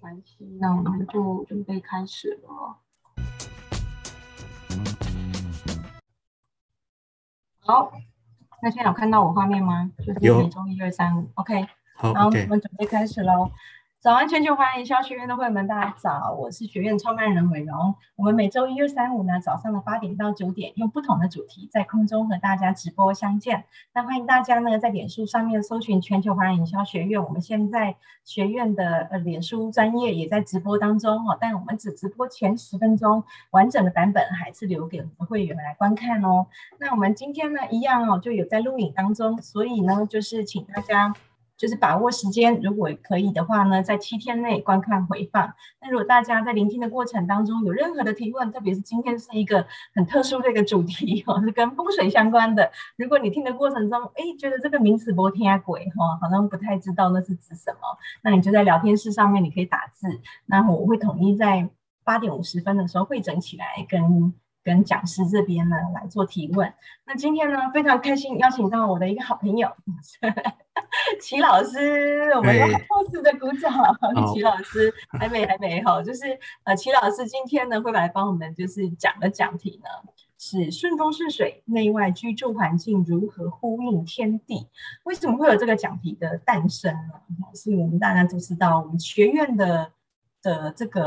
[0.00, 2.78] 关系，那我们就准备开始了。
[7.60, 7.92] 好，
[8.62, 9.90] 那现在有看到我画面吗？
[9.98, 11.66] 就是每周一、二、三、五，OK。
[11.94, 13.50] 好，然后我们准备开始喽。
[14.02, 16.32] 早安，全球华人营销学院的会员们，大家早！
[16.36, 17.94] 我是学院创办人伟荣。
[18.16, 23.62] 我们每周一、二、三、五呢，早上的八点到九点，用不同的主题在空中和大家直播相见。
[23.94, 27.22] 那欢迎大家呢，在脸书上面搜寻全球华人营销学院。
[27.22, 27.94] 我们现在
[28.24, 36.48] 学院的呃脸书专业也在直播当中哦，但我们只直播前十分钟，完整的版本还是留给我们的会员们来观看哦。
[36.80, 41.14] 那我们今天呢，一样哦，就有在录影当中，所以呢，就是请大家。
[41.62, 45.54] 就是把握时间，如果可以的话呢，在七天内观看回放。
[45.80, 52.68] 那如果大家在聆听的过程当中有任何的提问，特别是今天是一个很特殊的一个主题 哦，是跟风水相关的。
[52.96, 61.70] 如果你听的过程中，哎，觉得这个名词不听啊，鬼哈，好像不太知道那是指什么，那你就在聊天室上面你可以打字，那我会统一在
[62.02, 64.34] 八点五十分的时候汇整起来跟。
[64.64, 66.72] 跟讲师这边呢来做提问。
[67.04, 69.68] 那今天呢非常开心邀请到我的一个好朋友
[71.20, 73.72] 齐老师，我们要后势的鼓掌。
[74.32, 79.88] 齐老师还没还没好，就是呃齐老师今天呢会来帮我们就是讲的讲题呢
[80.38, 84.68] 是顺风顺水内外居住环境如何呼应天地？
[85.04, 87.46] 为什么会有这个讲题的诞生呢？
[87.54, 89.92] 是我们大家都知道我们学院的
[90.42, 91.02] 的这个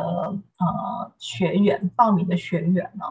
[0.58, 3.06] 呃学员报名的学员呢。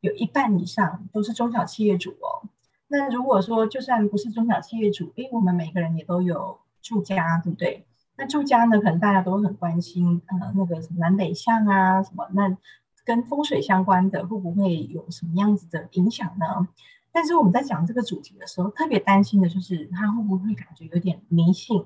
[0.00, 2.48] 有一半以上都是中小企业主哦。
[2.88, 7.86] 那如果说就算不是中小企业主，诶，我们每个人也都有住家，对不对？
[8.16, 12.56] 那住家呢，可能大家都很关心，呃，那个南北向啊，什么那
[13.04, 16.68] 跟风水相关的，会不会有什么样子的影响呢？
[17.12, 21.84] 但是我们在讲这个主题的时候，特别担心的就是他会不会感觉有点迷信？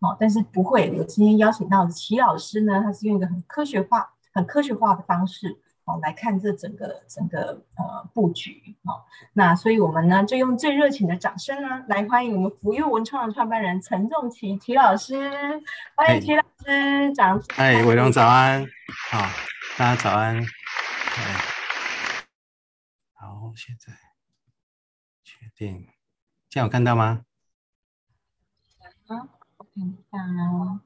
[0.00, 0.92] 哦，但是不会。
[0.98, 5.58] 我今天邀请到的齐老师呢，他是用一个很科学化、很科学化的方式。
[5.98, 9.02] 来看这整个整个呃布局哦，
[9.32, 15.30] 那所以我们呢就用最热情的掌声呢来欢迎我们福佑文创的创办人陈仲奇齐老师，
[15.94, 17.46] 欢迎齐老师，掌声！
[17.56, 18.64] 哎，伟荣早安，
[19.10, 19.20] 好，
[19.76, 20.44] 大家早安。
[23.14, 23.92] 好，现在
[25.22, 25.88] 确定，
[26.48, 27.24] 这样有看到吗？
[29.06, 30.80] 啊，我看一下哦，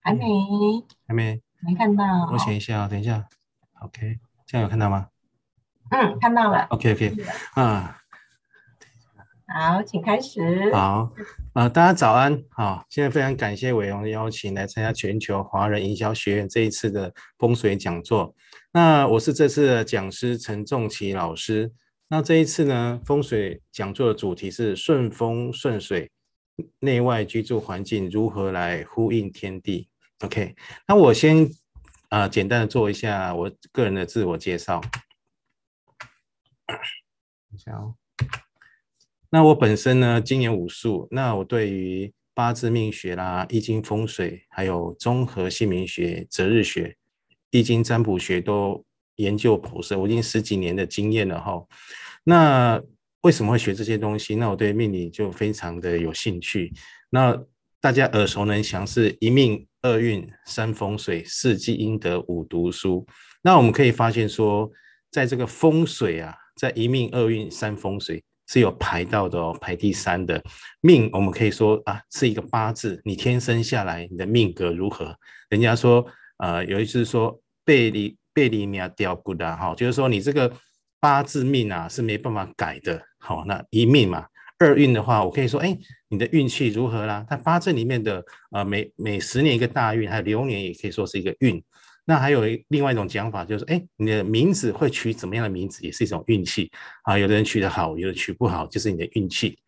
[0.00, 0.24] 还没，
[1.06, 2.04] 还没，没看到。
[2.32, 3.28] 我选一下啊，等一下。
[3.80, 5.08] OK，这样有看到吗？
[5.90, 6.66] 嗯，看到了。
[6.70, 7.60] OK，OK，、okay, okay.
[7.60, 7.98] 啊，
[9.46, 10.72] 好，请开始。
[10.72, 11.12] 好，
[11.54, 12.42] 呃，大家早安。
[12.50, 18.34] 好，现在非常感谢伟荣的邀请来参加全球华人营销学院这一次的风水讲座。
[18.72, 21.70] 那我是这次的讲师陈仲奇老师。
[22.08, 26.10] 那这一次呢，风水讲座的主题是顺风顺水，
[26.80, 29.88] 内外居住环境如何来呼应天地
[30.20, 30.54] ？OK，
[30.88, 31.48] 那我先。
[32.14, 34.80] 啊、简单的做一下我个人的自我介绍。
[37.52, 37.96] 一下哦。
[39.30, 46.96] 那我本身呢，精研武术，那我对于八字命学啦、易经风水，还有综合姓名学、择日学、
[47.50, 48.84] 易经占卜学都
[49.16, 51.66] 研究颇深，我已经十几年的经验了哈。
[52.22, 52.80] 那
[53.22, 54.36] 为什么会学这些东西？
[54.36, 56.72] 那我对命理就非常的有兴趣。
[57.10, 57.44] 那
[57.84, 59.66] 大家耳熟能详是一命。
[59.82, 63.06] 二运三风水，四积阴德，五读书。
[63.42, 64.70] 那我们可以发现说，
[65.10, 70.42] 在这个风水啊，在一命二运三风水是有排到的哦，排第三的
[70.80, 75.14] 命，我们可以说啊，是一个八字，你天生下来你的命格如何？
[75.50, 76.02] 人家说，
[76.38, 80.50] 呃，有一次说背离背离命掉骨的哈，就是说你这个
[80.98, 83.02] 八字命啊是没办法改的。
[83.18, 84.24] 好，那一命嘛。
[84.58, 85.76] 二运的话，我可以说，哎，
[86.08, 87.26] 你的运气如何啦？
[87.28, 91.62] 它八字里面的，呃，每每十年一个大运，还有流年也可以说是一个运。
[92.06, 96.70] 那还有另外一种讲法，就是，哎，你的名字会取怎么样的名字，也是一种运气
[97.02, 97.18] 啊。
[97.18, 99.58] 有的人取得好，有的取不好，就是你的运气。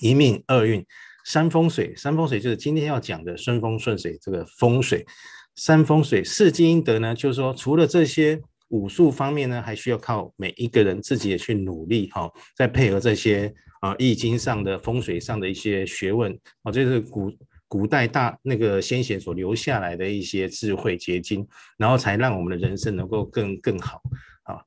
[0.00, 0.84] 一命二运
[1.24, 5.06] 三风水，三风水就是今天要讲的顺风顺水这个风水。
[5.54, 13.54] 三风水四积阴德呢，就是说除了这些武术方面呢，还需要靠每一个人自己也去努力哈，再配合这些。
[13.80, 16.32] 啊，易经上的风水上的一些学问
[16.62, 17.32] 啊，这是古
[17.66, 21.46] 古代大那个先贤所留下来的一些智慧结晶，
[21.78, 24.02] 然后才让我们的人生能够更更好
[24.42, 24.60] 啊。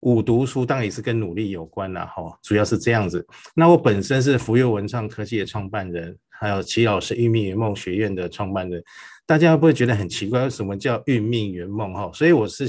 [0.00, 3.24] 五读书当然也是跟努力有关了哈，主要是这样子。
[3.54, 8.82] 那我本身是福佑文创科技的创办人，还有齐老师运命圆梦学院的创办人，
[9.24, 10.50] 大家会不会觉得很奇怪？
[10.50, 12.10] 什么叫运命圆梦哈？
[12.12, 12.66] 所以我是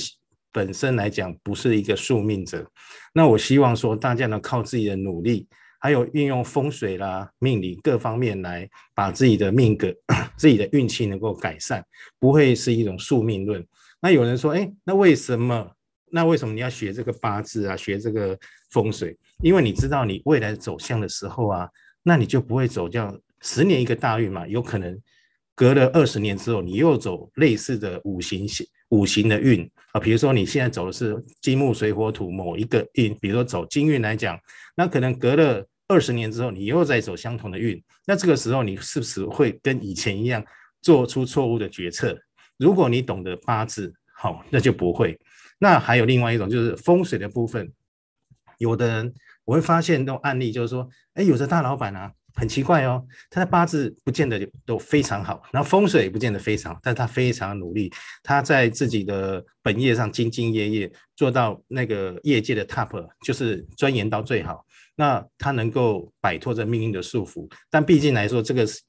[0.52, 2.70] 本身来讲不是一个宿命者，
[3.14, 5.48] 那我希望说大家能靠自己的努力。
[5.80, 9.94] 还有运用风水啦、命理各方面来把自己的命格、
[10.38, 11.84] 自己的运气能够改善，
[12.20, 13.66] 不会是一种宿命论。
[14.02, 15.72] 那有人说，哎，那为什么？
[16.12, 17.78] 那为什么你要学这个八字啊？
[17.78, 18.38] 学这个
[18.72, 19.18] 风水？
[19.44, 21.70] 因为你知道你未来走向的时候啊，
[22.04, 24.48] 那你就不会走这样十年一个大运嘛。
[24.48, 25.00] 有可能
[25.54, 28.48] 隔了二十年之后，你又走类似的五行
[28.90, 30.00] 五行的运啊。
[30.00, 34.40] 比如说你现在走的是金木水火土某一个运，比如说走金运来讲，
[34.76, 40.44] 那可能隔了二十年之后，你又在走相同的运，那这个时候你是不是会跟以前一样
[40.82, 42.18] 做出错误的决策？
[42.58, 45.20] 如果你懂得八字，好，那就不会。
[45.58, 47.72] 那还有另外一种就是风水的部分，
[48.58, 49.14] 有的人
[49.46, 57.92] 我会发现那种案例，就是说，哎，有的大老板啊，很奇怪哦，他的八字不见得都非常好，然后风水也不见得非常，但他非常努力，
[58.24, 64.66] 他在自己的本业上兢兢业业，做到那个业界的 top，就是钻研到最好，
[64.96, 68.82] 那他能够摆脱这命运的束缚，但毕竟来说，这个是。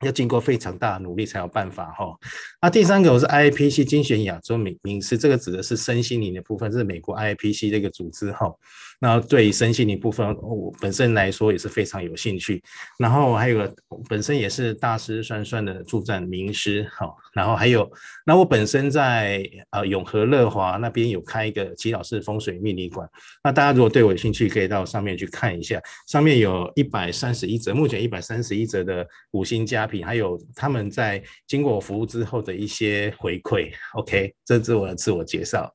[0.00, 2.16] 要经过非常大的努力才有办法哈。
[2.60, 8.50] 那第三个我是 I A P C 精选亚洲名名师，这个指的是身心灵的部分，是美国 I A P C 这个组织哈。
[8.98, 12.60] 那对于身心灵部分，我本身来说也是非常有兴趣。
[12.98, 13.72] 然后还有
[14.08, 17.08] 本身也是大师算算的助战名师哈。
[17.34, 17.88] 然后还有，
[18.26, 23.08] 那我本身在呃永和乐华那边有开一个祈祷式风水命理馆。
[23.44, 29.68] 那大家如果对我有兴趣，可以到上面去看一下，上面有一百三十一则，目前一百三十一则的五星。
[29.68, 33.70] 佳品，还有他们在经过我服务之后的一些回馈。
[33.92, 35.70] OK，这是我的自我介绍。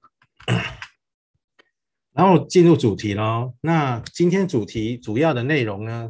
[2.13, 3.53] 然后进入主题喽。
[3.61, 6.09] 那今天主题主要的内容呢，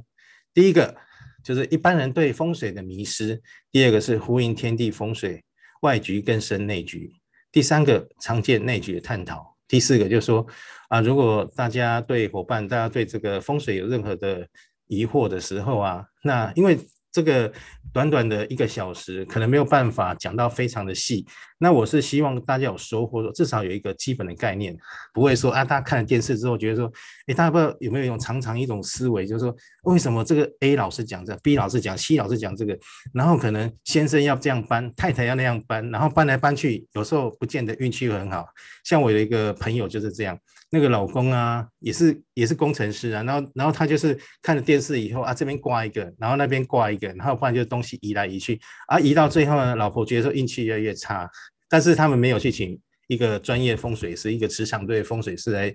[0.54, 0.96] 第一个
[1.44, 3.38] 就是一般人对风水的迷失；
[3.72, 5.44] 第二个是呼应天地风水，
[5.82, 7.10] 外局更深内局；
[7.52, 10.46] 第三个常见内局的探讨；第四个就是说
[10.90, 14.48] 啊，如果大家对伙伴，大家对这个风水有任何的
[14.88, 16.78] 疑惑的时候啊，那因为。
[17.16, 17.54] 这个
[17.94, 21.24] 短短的一个小时，可能没有办法讲到非常的细。
[21.64, 24.78] 那我是希望大家有收获，至少有一个基本的概念，
[25.14, 26.92] 不会说啊，大家看了电视之后觉得说，
[27.28, 32.78] 哎，大家不知道有没有一种常常一种思维，就是说，为什么这个 A 老师讲这，B 老师讲，C 老师讲这个，
[33.14, 38.46] 然后可能先生要这样搬，太太要那样搬，然后搬来搬去，有时候不见得运气会很好。
[38.84, 40.38] 像我有一个朋友就是这样。
[40.70, 51.30] 那个老公啊，也是也是工程师啊，然后然后他就是看了电视以后啊，这边挂一个，然后那边挂一个，然后不然就东西移来移去，啊，移到最后呢，老婆觉得说运气越来越差，
[51.74, 55.74] 但是他们没有去请一个专业风水师，一个磁场对风水师来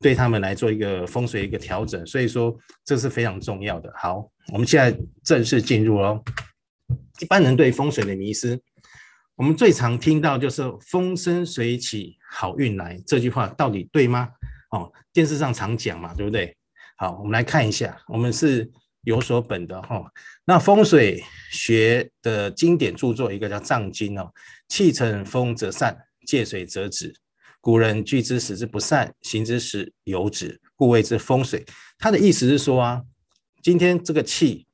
[0.00, 3.92] 对他们来做一个风水一个调整，所以说这是非常重要的。
[3.94, 6.18] 好，我们现在正式进入哦。
[7.20, 8.58] 一般人对风水的迷思，
[9.36, 12.16] 我们最常听到就是风生水起。
[12.30, 14.30] 好运来这句话到底对吗？
[14.70, 16.56] 哦，电视上常讲嘛，对不对？
[16.96, 18.66] 好，我们来看一下，我们是
[19.04, 20.04] 有所本的哈、哦。
[20.44, 24.32] 那风水学的经典著作一个叫《藏经》哦，
[24.68, 25.96] 气乘风则散，
[26.26, 27.14] 借水则止。
[27.60, 31.64] 古人聚之使之不散，行之使有止，故谓之风水。
[31.98, 33.02] 他的意思是说啊，
[33.62, 34.66] 今天这个气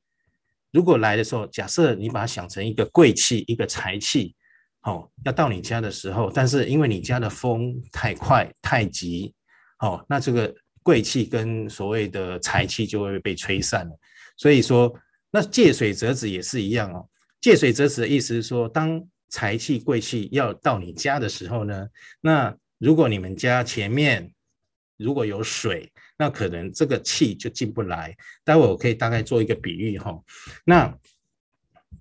[0.71, 4.35] 如果来的时候，假设你把它想成一个贵气，一个财气。
[4.83, 9.31] 哦，要到你家的时候，但是因为你家的风太快太急，
[9.77, 10.51] 哦，那这个
[10.81, 13.95] 贵气跟所谓的财气就会被吹散了。
[14.41, 14.91] 所以说，
[15.29, 17.07] 那借水则止也是一样哦。
[17.39, 21.87] 借水则止的意思是说，当财气贵气要到你家的时候呢，
[22.21, 24.33] 那如果你们家前面
[24.97, 28.17] 如果有水，那可能这个气就进不来。
[28.43, 30.23] 待会我可以大概做一个比喻哈、哦，
[30.65, 30.97] 那。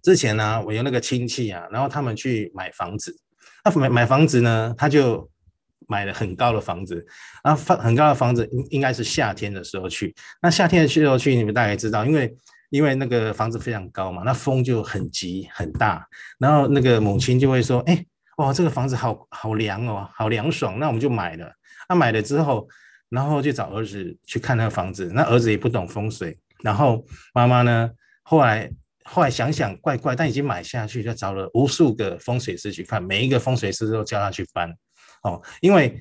[0.03, 3.15] 之前呢、我有那个亲戚啊，然后他们去买房子，
[3.63, 5.30] 那买买房子呢，他就
[5.89, 7.05] 买了很高的房子，
[7.43, 12.37] 啊，房很高的房子应应该是夏天的时候去，那夏天的时候去，你们大概知道，因为
[12.71, 16.07] 因为那个房子非常高嘛，那风就很急很大，
[16.39, 18.05] 然后那个母亲就会说，哎，
[18.37, 21.53] 哇，这个房子好好凉哦，好凉爽，那我们就买了，
[21.89, 22.69] 那买了之后，
[23.09, 27.91] 然后就找儿子去看那个房子，那儿子也不懂风水，然后妈妈呢，
[28.23, 28.71] 后来。
[29.03, 34.73] 后来想想怪怪，但已经买下去，就找了无数个风水师去看，每一个风水师都叫他去搬
[35.23, 35.41] 哦。
[35.61, 36.01] 因为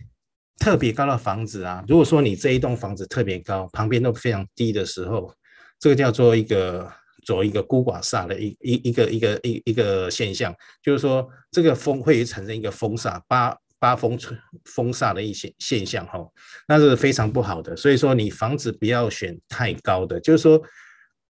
[0.58, 5.34] 特别高的房子啊，如果说你这一栋房子特别高，旁边都非常低的时候，
[5.80, 6.92] 这个叫做一个
[7.26, 16.20] 走一个孤寡煞的一一一个一个一一个现象，就是说这个风会产生一个风煞八八风吹风煞的一些现象哈、
[16.68, 17.76] 那是非常不好的。
[17.76, 20.62] 所以说你房子不要选太高的，就是说。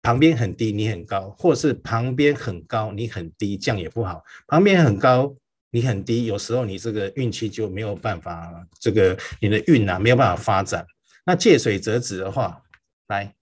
[0.05, 4.21] 旁边很低，你很高，或是旁边很高，你很低，这样也不好。
[4.49, 5.33] 旁边很高，
[5.73, 10.87] 你很低，有时候你这个运气就没有办法，这个你的运啊没有办法发展。
[11.25, 12.62] 那借水则止的话，
[13.09, 13.35] 来，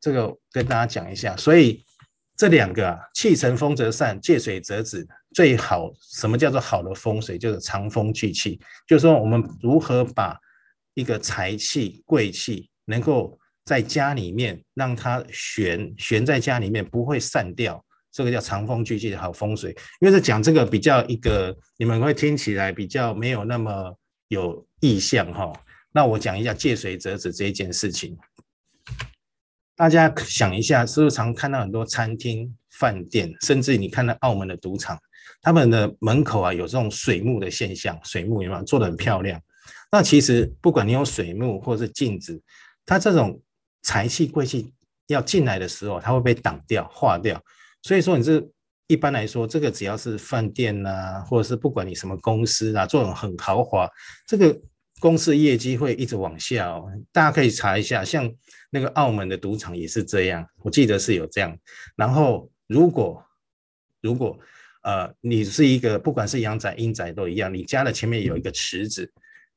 [0.00, 1.36] 这个跟大家讲一下。
[1.36, 1.84] 所以
[2.36, 5.06] 这两个啊，气乘风则散，借水则止。
[5.32, 7.36] 最好什么叫做好的风水？
[7.38, 10.36] 就是藏风聚气，就是说我们如何把
[10.94, 17.83] 一个财气、贵气能够在家里面让它悬悬在家里面，不会散掉。
[18.14, 19.70] 这个叫长风聚气的好风水。
[20.00, 23.92] 因为是讲这个比较一个，你们会听起来比较没有那么
[24.28, 25.52] 有意象哈。
[25.92, 28.16] 那我讲一下借水则止这一件事情。
[29.76, 34.96] 大家想一下，是不是常看到很多餐厅、饭店，甚至你看到澳门的赌场？
[35.42, 39.40] 他们的门口啊，有这种水幕的现象，水幕有没有做得很漂亮？
[39.90, 42.40] 那其实不管你有水幕或是镜子，
[42.86, 43.40] 它这种
[43.82, 44.72] 财气贵气
[45.08, 47.42] 要进来的时候，它会被挡掉、化掉。
[47.84, 48.42] 所以说，你这
[48.86, 53.86] 一般来说，这个只要是饭店呐、啊，或者是不管你什么公司啊，做的很豪华，
[54.26, 54.58] 这个
[55.00, 56.86] 公司业绩会一直往下哦。
[57.12, 58.28] 大家可以查一下，像
[58.70, 61.54] 那个澳门的赌场也是这样，我记得是有这样。
[61.94, 63.22] 然后如果
[64.00, 64.38] 如果
[64.82, 69.02] 呃，你是一个不管是阳宅阴宅都一样，你家的前面有一个池子，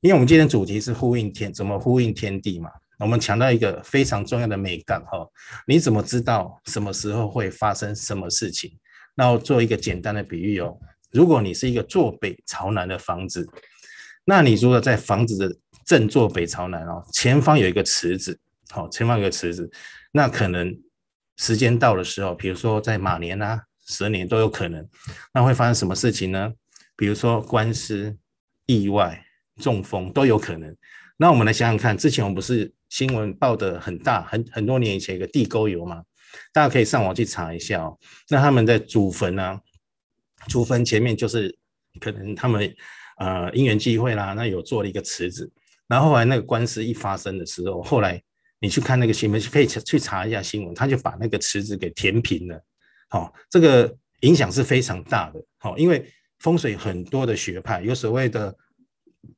[0.01, 2.69] 因为我们今天主题是呼应天，怎么呼应天地嘛？
[2.99, 5.27] 我们强调一个非常重要的美感哈，
[5.65, 8.77] 你怎么知道什么时候会发生什么事情？
[9.15, 10.77] 那我做一个简单的比喻哦，
[11.11, 13.47] 如果你是一个坐北朝南的房子，
[14.25, 18.39] 那你如果在房子的正坐北朝南哦，前方有一个池子，
[18.69, 19.69] 好，前方有个池子，
[20.11, 20.77] 那可能
[21.37, 23.61] 时间到的时候，比如说在马年啊。
[23.89, 24.85] 蛇年都有可能，
[25.33, 26.51] 那会发生什么事情呢？
[26.97, 28.17] 比如说官司、
[28.65, 29.25] 意外、
[29.61, 30.75] 中风都有可能。
[31.15, 36.03] 那我们来想想看，之前我们不是新闻报的很大，很很多年以前一个地沟油嘛，
[36.53, 37.97] 大家可以上网去查一下哦。
[38.29, 39.59] 那他们在祖坟啊，
[40.47, 41.55] 祖坟前面就是
[41.99, 42.75] 可能他们
[43.17, 45.51] 呃因缘际会啦，那有做了一个池子，
[45.87, 48.21] 然后后来那个官司一发生的时候，后来
[48.59, 52.63] 你去看那个新闻，可以去查一下新闻，他就把那个池子给填平了。
[53.09, 55.43] 好、哦，这个影响是非常大的。
[55.57, 58.55] 好、因为风水很多的学派，有所谓的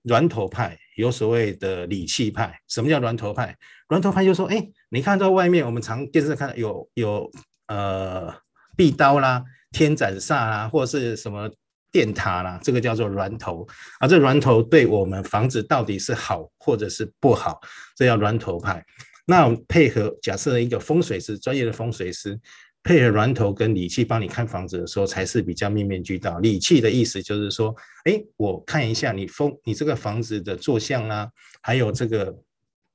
[0.04, 2.54] 峦头派，有所谓的理气派。
[2.68, 3.56] 什么叫峦头派？
[3.88, 7.32] 峦头派就说，哎，你看到外面，我们常电视看有有
[7.68, 8.34] 呃
[8.76, 11.50] 壁刀啦、天斩煞啦，或者是什么
[11.92, 13.66] 电塔啦，这个叫做峦头。
[14.00, 17.60] 啊，这峦头对我们房子到底是好或者是不好，
[17.96, 18.86] 这叫峦头派。
[19.26, 22.40] 那配合假设一个风水师，专业的风水师。
[22.82, 26.40] 配合峦头跟理气帮你看房子的时候，才是比较面面俱到。
[26.40, 31.30] 理气的意思就是说，哎，我看一下你风，你这个房子的坐向啊，
[31.62, 32.34] 还有这个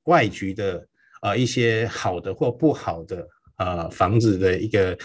[0.05, 0.87] 外局的
[1.21, 3.27] 呃一些好的或不好的
[3.57, 4.97] 呃房子的一个，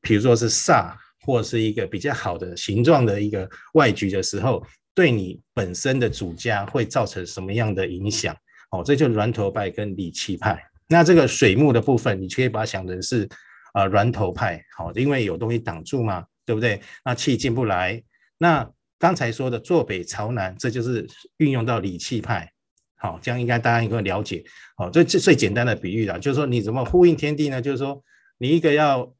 [0.00, 8.34] 比如说是煞或是一个比较好的形状的一个外局的时候，对你本身的主家会造成什么样的影响？
[8.70, 10.62] 哦，这就是峦头派跟理气派。
[10.88, 13.28] 那这个水木的部分，你可以把它想成是。
[13.72, 16.80] 啊，峦头派好，因为有东西挡住嘛，对不对？
[17.04, 18.02] 那气进不来。
[18.36, 22.52] 那刚才说的坐北朝南，这就是运用到理气派。
[22.96, 24.44] 好，这样应该大家应该了解。
[24.76, 27.62] 好，这最最简单的比喻了，就是说你怎么呼应天地呢？
[27.62, 28.02] 就是说
[28.38, 29.10] 你一个要，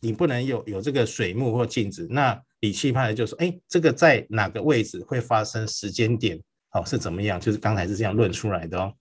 [0.00, 2.06] 你不能有有这个水幕或镜子。
[2.10, 6.38] 那理气派就是说，哎，这个在哪个位置会发生时间点？
[6.70, 7.38] 好，是怎么样？
[7.40, 8.92] 就是刚才是这样论出来的哦。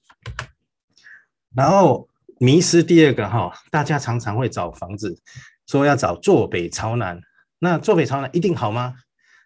[1.56, 2.08] 然后。
[2.42, 5.16] 迷失第二个哈，大家常常会找房子，
[5.68, 7.22] 说要找坐北朝南，
[7.60, 8.96] 那坐北朝南一定好吗？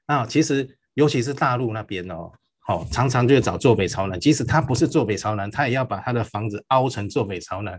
[0.08, 7.78] 那其实尤其是大陆那边哦，好，常常就找坐北朝南，即使他不是坐北朝南，他也要把他的房子凹成坐北朝南。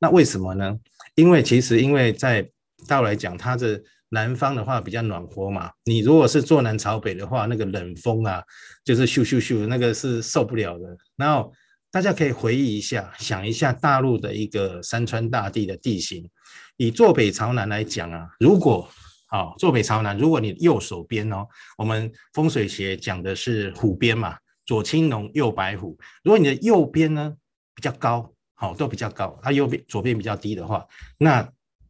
[0.00, 0.76] 那为什么呢？
[1.14, 2.50] 因为其实因为在
[2.88, 8.42] 大陆来讲，它的南方的话比较暖和嘛，你如果是坐南朝北的话，那个冷风啊，
[8.84, 10.96] 就是咻咻咻，那个是受不了的。
[11.14, 11.52] 然后。
[11.90, 16.28] 大家可以回忆一下，想一下大陆的一个山川大地的地形。
[16.76, 18.86] 以坐北朝南来讲啊，如果
[19.28, 21.46] 啊坐北朝南，如果你右手边哦，
[21.78, 25.98] 我们风水学讲的是虎边嘛，左青龙，右白虎。
[26.22, 27.34] 如果你的右边呢
[27.74, 31.48] 比较高，好都比较高，它右边左边比较低的话，那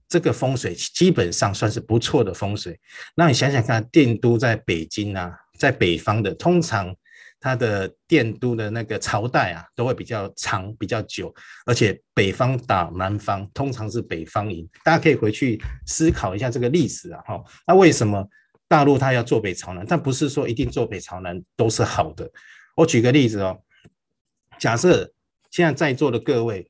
[0.08, 2.78] 这个风水基本上算是不错的风水。
[3.16, 6.94] 那你想想看，电都在北京啊，在北方的通常。
[7.40, 11.32] 它的电都的那个朝代啊，都会比较长、比较久，
[11.66, 14.68] 而且北方打南方，通常是北方赢。
[14.84, 17.44] 大家可以回去思考一下这个历史啊，哈。
[17.66, 18.26] 那为什么
[18.66, 19.86] 大陆它要坐北朝南？
[19.86, 22.30] 但不是说一定坐北朝南都是好的。
[22.74, 23.58] 我举个例子哦，
[24.58, 25.12] 假设
[25.50, 26.68] 现在在座的各位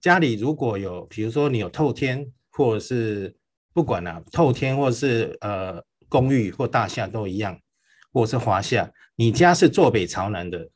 [0.00, 3.36] 家里如果有，比如说你有透天，或者是
[3.74, 7.58] 不管、啊，透天或者是呃公寓或大厦都一样。
[8.16, 10.66] 或是华夏，你家是坐北朝南的，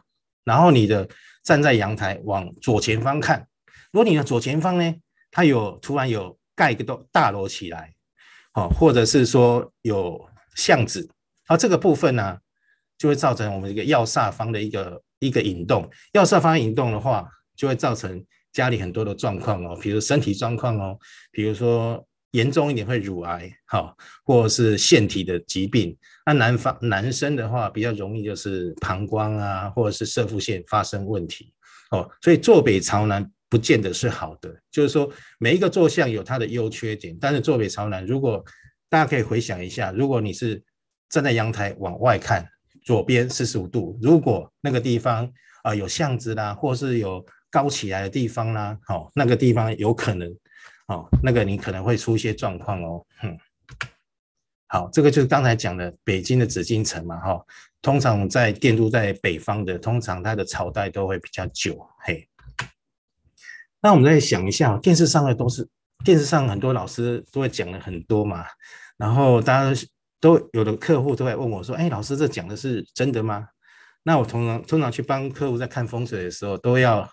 [0.45, 1.09] 然后你的
[1.43, 3.49] 站在阳台往左前方看，
[3.93, 4.95] 如果你的左前方呢，
[5.31, 7.95] 它有突然有盖一个大楼起来，
[8.53, 10.23] 哦，或者是说有
[10.55, 11.09] 巷子，
[11.47, 12.37] 而、啊、这个部分呢，
[12.99, 15.89] 就会造成我们一个要煞方的一个一个引动。
[16.13, 20.99] 要煞方引动的话，就会造成家里很多的状况哦，比如身体状况哦，
[21.33, 25.97] 比如说严重一点会乳癌，好、或者是腺体的疾病。
[26.31, 31.53] 那男方男生的话，比较容易就是膀胱啊，或者是射腹腺发生问题
[31.91, 32.09] 哦。
[32.23, 38.45] 所以坐北朝南不见得是好的，就是说每一个坐向有它的优缺点，但是坐北朝南，如果
[38.89, 40.63] 大家可以回想一下，如果你是
[41.09, 42.49] 站在阳台往外看。
[42.83, 45.31] 左边四十五度，如果那个地方
[45.63, 50.27] 啊、有巷子啦，或是有高起来的地方啦，哦，那个地方有可能，
[50.89, 53.37] 哦，那个你可能会出一些状况哦，哼、
[54.71, 57.45] 好，这个就是刚才讲的北京的紫禁城嘛，哈、
[57.83, 62.29] 通常在建筑在北方的，通常它的朝代都会比较久，嘿，
[63.83, 65.69] 那我们再想一下，电视上的都是
[66.05, 68.47] 电视上很多老师都会讲了很多嘛，
[68.97, 69.83] 然后大家。
[70.23, 73.49] 都有的客户都会问我说：“哎，老师，这讲的是真的吗？”
[74.05, 77.11] 那我通常通常去帮客户在看风水的时候，都要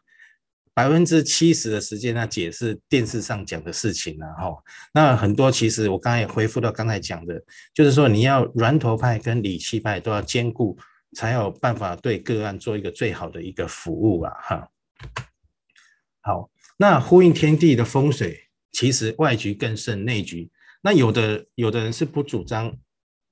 [0.78, 7.34] 百分之七十的时间来解释电视上讲的事情然后，那很多其实我刚才也回复到刚才讲的，
[7.74, 10.78] 就是说你要峦头派跟理气派都要兼顾，
[11.16, 14.32] 才有办法对个案做一个最好的一个服务啊！
[14.40, 14.70] 哈，
[16.22, 18.38] 好，那呼应天地的风水，
[18.72, 20.52] 其实外局更胜内局。
[20.84, 22.72] 那有的有的人是不主张。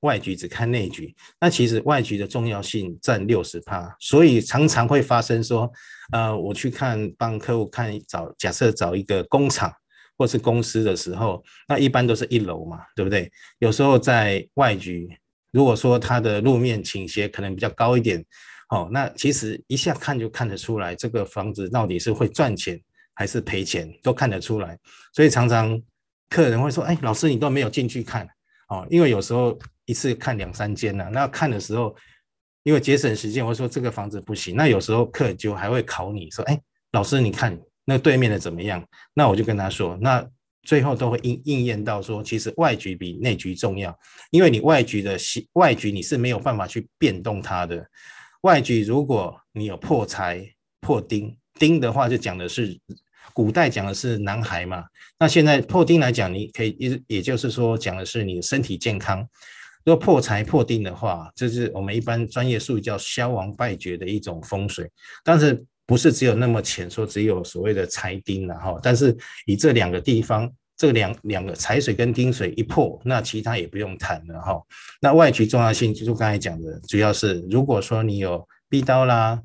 [0.06, 5.70] 外局只看内局，那其实外局的重要性占六十趴，所以常常会发生说，
[6.12, 9.74] 呃，我去看帮客户看找假设找一个工厂
[10.16, 13.32] 或是公司的时候，那一般都是一楼嘛，对不对？
[13.58, 15.10] 有时候在外局，
[15.52, 18.24] 如果说它的路面倾斜可能比较高一点，
[18.70, 22.80] 哦，那其实一下看就看得出来，这个房子到底是会赚钱
[23.16, 24.78] 还是赔钱，都看得出来。
[25.14, 25.82] 所以常常
[26.30, 28.28] 客人会说，哎，老师你都没有进去看，
[28.70, 29.58] 哦，因为有时候。
[29.86, 31.96] 一次看两三间呢、啊，那看的时候，
[32.64, 34.56] 因为节省时间，我说这个房子不行。
[34.56, 36.60] 那有时候客人就还会考你说，哎，
[36.92, 38.84] 老师你看那对面的怎么样？
[39.14, 40.28] 那我就跟他说，那
[40.64, 43.96] 最后都会应应验到说，其实外局比内局重要，
[44.32, 45.16] 因为你外局的
[45.54, 47.88] 外局你是没有办法去变动它的。
[48.42, 50.44] 外局如果你有破财
[50.82, 52.80] 破丁，丁的话就讲的是
[53.34, 54.86] 古代讲的是男孩嘛，
[55.20, 59.28] 那现在破丁来讲，你可以也也就是说讲的是你的身体健康。
[59.86, 64.92] 如果破财破丁的话，这是我们一般专业术语叫消亡败绝的一种风水，
[65.24, 68.80] 但是不是只有那么浅，说只有所谓的财丁了哈。
[68.82, 74.60] 但是以这两个地方，这两两个财水跟丁水一破，那其他也不用谈了哈。
[75.00, 79.40] 那外局重要性就是刚才讲的，主要是如果说你有壁刀啦、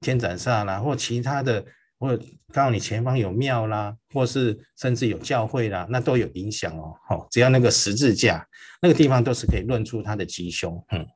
[0.00, 1.64] 天斩煞啦，或其他的。
[1.98, 2.18] 或
[2.52, 6.94] 刚好你前方有庙啦，或是甚至有教会啦，那都有影响哦。
[7.08, 8.46] 好，只要那个十字架
[8.82, 10.84] 那个地方都是可以论出它的吉凶。
[10.90, 11.06] 嗯，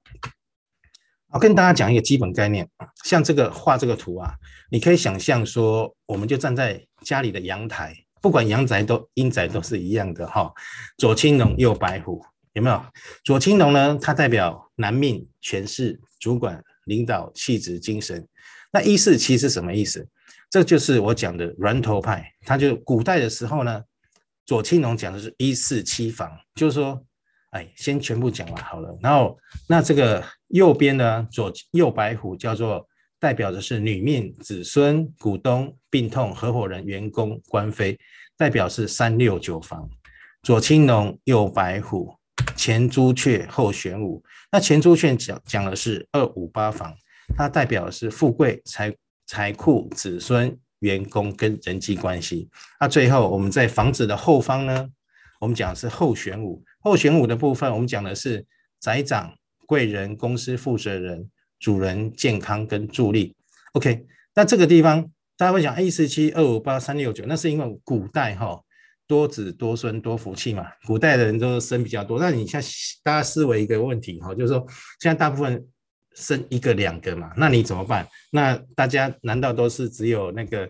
[1.32, 2.68] 我跟大家讲一个基本概念，
[3.04, 4.32] 像这个画这个图啊，
[4.70, 10.52] 你可以想象说，我们就站在家里的阳台，不管阳宅都阴宅都是一样的哈。
[10.98, 12.82] 左青龙，右白虎，有没有？
[13.22, 18.26] 左青龙呢，它代表男命、权势、主管、领导、气质、精神。
[18.72, 20.08] 那一四七是什么意思？
[20.50, 23.84] 这就是我讲的峦头派，它就古代的时候呢，
[24.44, 27.00] 左青龙讲的是一四七房，就是说，
[27.50, 28.98] 哎，先全部讲完好了。
[29.00, 32.84] 然后那这个右边呢，左右白虎叫做
[33.20, 37.96] 代表的是女命、子孙、股东、病痛、合伙人、员工、官非，
[38.36, 39.88] 代表是三六九房。
[40.42, 42.12] 左青龙，右白虎，
[42.56, 44.20] 前朱雀，后玄武。
[44.50, 46.92] 那前朱雀讲讲的是二五八房，
[47.36, 48.92] 它代表的是富贵财。
[49.30, 52.48] 财库、子孙、员工跟人际关系。
[52.80, 54.90] 那最后我们在房子的后方呢，
[55.38, 56.60] 我们讲的是后玄武。
[56.80, 58.44] 后玄武的部分，我们讲的是
[58.80, 59.32] 宅长、
[59.68, 63.36] 贵人、公司负责人、主人健康跟助力。
[63.74, 68.60] OK，那这个地方大家会讲 A 四七二五八三六九，那是因为古代哈
[69.06, 72.18] 多子多孙多福气嘛，古代的人都生比较多。
[72.18, 72.60] 那你像
[73.04, 74.66] 大家思维一个问题哈，就是说
[74.98, 75.64] 现在大部分。
[76.16, 78.06] 生一个两个嘛，那你怎么办？
[78.30, 80.68] 那大家难道都是只有那个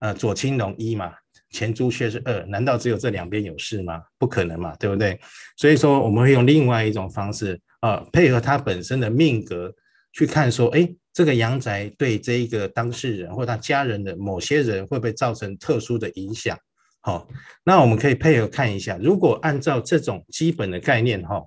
[0.00, 1.12] 呃左青龙一嘛，
[1.50, 2.44] 前朱雀是二？
[2.46, 4.02] 难道只有这两边有事吗？
[4.18, 5.18] 不可能嘛，对不对？
[5.56, 9.74] 所以说我们会用另外一种方式啊、配合他本身的命格
[10.12, 16.56] 去看说，哎，这个阳宅对这一个当事人或他家人的某些人会不会造成特殊的影响？
[17.00, 17.26] 好、
[17.64, 21.42] 那我们可以配合看一下，如果按照这种基本的概念哈。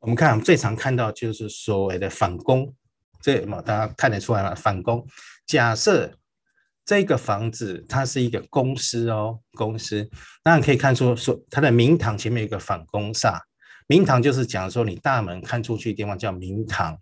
[0.00, 2.72] 我们看，我们最常看到就是所谓的反攻，
[3.20, 4.54] 这嘛大家看得出来吗？
[4.54, 5.06] 反攻，
[5.46, 6.12] 假设
[6.84, 10.08] 这个房子它是一个公司哦，公司，
[10.44, 13.40] 那你可以看出说它的明堂前面有一个反攻煞，
[13.88, 16.96] 明堂就是讲说你大门看出去的地方叫明堂，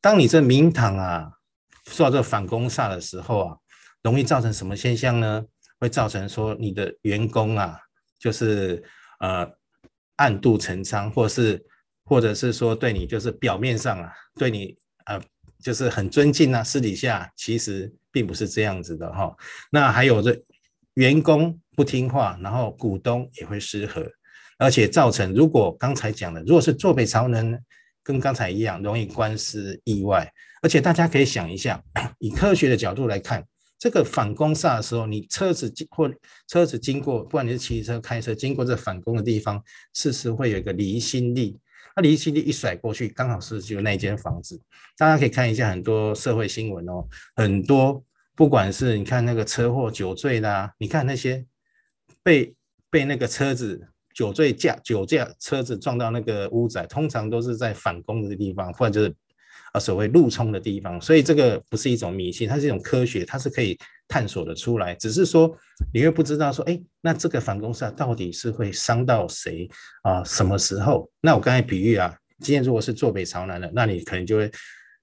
[0.00, 1.30] 当你这明堂啊
[1.90, 3.56] 受到这反攻煞的时候啊，
[4.02, 5.44] 容易造成什么现象呢？
[5.78, 7.78] 会造成说你的员工啊，
[8.18, 8.82] 就是
[9.20, 9.46] 呃
[10.16, 11.62] 暗度陈仓，或是
[12.06, 15.20] 或者是说对你就是表面上啊对你呃
[15.62, 17.92] 就是很尊敬啊，私底下其实。
[18.12, 19.36] 并不是这样子的哈，
[19.70, 20.34] 那还有这
[20.94, 24.10] 员工不听话，然后股东也会失和，
[24.56, 27.62] 而且造成如果刚才讲的，如果是坐北朝南，
[28.02, 31.84] 跟刚才一样容易官司意外，而且大家可以想一下，
[32.18, 33.46] 以科学的角度来看，
[33.78, 36.10] 这个反攻煞的时候，你车子经或
[36.48, 41.58] 车子经过，不管你是骑车开车经过这反攻的地方，事实会有一个离心力。
[41.96, 44.60] 那离心力一甩过去，刚好是就那间房子。
[44.98, 47.02] 大家可以看一下很多社会新闻哦，
[47.34, 48.04] 很多
[48.34, 51.44] 不管是你看那个车祸酒醉啦，你看那些
[52.22, 52.54] 被
[52.90, 59.16] 被那个车子酒醉驾酒驾车子撞到那个屋仔，通常都是在反攻的地方，或者就是
[59.72, 61.00] 啊所谓路冲的地方。
[61.00, 63.78] 所以这个不是一种迷信，它是一种科学，它是可以。
[64.08, 65.56] 探索的出来，只是说
[65.92, 69.68] 你又不知道说，哎，那这个反宫煞到底是会伤到谁
[70.02, 70.22] 啊？
[70.22, 71.10] 什么时候？
[71.20, 74.50] 那我刚才比喻啊，今天如果是坐北朝南的，那你可能就会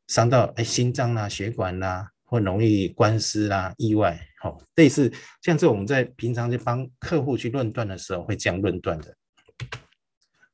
[0.08, 4.20] 伤到哎心脏啦、血管啦，或容易官司啦、意外。
[4.40, 5.12] 好、哦，类似
[5.42, 9.16] 像这种在平常在帮客户去论断的时候会这样论断的。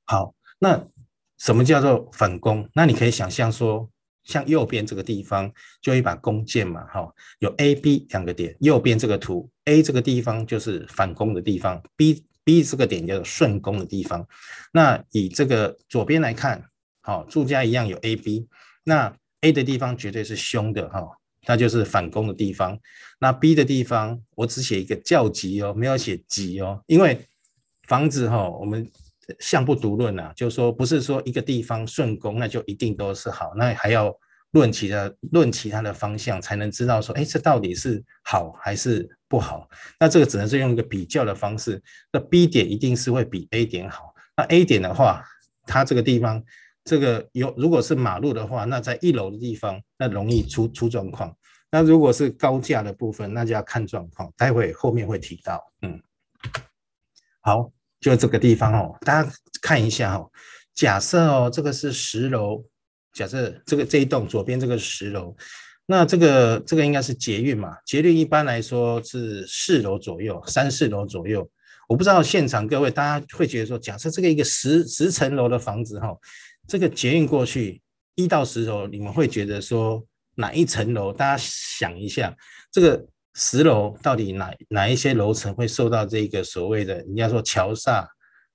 [0.05, 0.88] 好，那
[1.38, 2.67] 什么叫做反攻？
[2.73, 3.89] 那你可以想象说。
[4.23, 5.51] 像右边这个地方
[5.82, 8.55] 就一把弓箭嘛，哈，有 A、B 两个点。
[8.60, 14.27] 右边这个图，A 这个地方就是反攻的地方，B B 这个点叫做顺攻的地方。
[14.71, 16.63] 那以这个左边来看，
[17.01, 18.47] 好，住家一样有 A、B，
[18.84, 21.08] 那 A 的地方绝对是凶的，哈，
[21.47, 22.77] 那就是反攻的地方。
[23.19, 27.27] 那 B 的地方，我只写一个较急哦，没有写急哦，因为
[27.88, 28.89] 房子哈，我们。
[29.39, 34.13] 相不独论啊，就是说不是说一个地方顺攻，那就一定都是好，那还要
[34.51, 39.69] 论其他论其他的方向，才能知道说，哎，这到底是好还是不好？
[39.99, 41.81] 那这个只能是用一个比较的方式。
[42.11, 44.13] 那 B 点一定是会比 A 点好。
[44.35, 45.23] 那 A 点的话，
[45.67, 46.43] 它这个地方
[46.83, 51.35] 这个有如果是马路的话，那在一楼的地方，那容易出出状况。
[51.69, 54.33] 那如果是高架的部分，那就要看状况。
[54.35, 56.01] 待会后面会提到，嗯，
[57.41, 57.71] 好。
[57.99, 59.31] 就这个地方哦，大家
[59.62, 60.29] 看一下哦。
[60.73, 62.63] 假设哦，这个是十楼，
[63.13, 65.35] 假设这个这一栋左边这个是十楼，
[65.85, 67.75] 那这个这个应该是捷运嘛？
[67.85, 71.45] 捷运一般来说是四楼左右，三四楼左右。
[71.89, 76.15] 我不知道现场各位大家会觉得说，假设这个一个十十层楼的房子哈，
[76.67, 77.81] 这个捷运过去
[78.15, 80.01] 一到十楼，你们会觉得说
[80.35, 81.12] 哪一层楼？
[81.12, 82.33] 大家想一下
[82.71, 83.05] 这个。
[83.35, 88.05] 十楼到底哪哪一些楼层会受到这个所谓的人家说桥煞，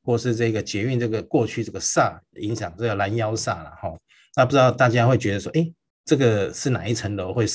[0.02, 3.88] 或是这个捷运这个过去这个煞影响，这个拦腰煞了哈？
[4.37, 5.72] 那不知道大家会觉得说，哎，
[6.04, 7.46] 这个是哪一层楼会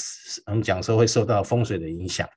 [0.46, 2.28] 我们讲说会受到风水的影响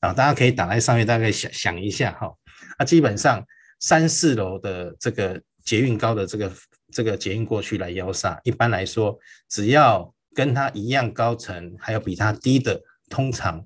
[0.00, 0.12] 啊？
[0.12, 2.30] 大家可以打在上面，大概想想一下哈。
[2.78, 3.42] 那基本上
[3.80, 6.52] 三四楼的这个捷运高的这个
[6.90, 9.16] 这个捷运过去拦腰煞，一般来说
[9.48, 12.78] 只要跟它一样高层，还有比它低的，
[13.08, 13.64] 通常。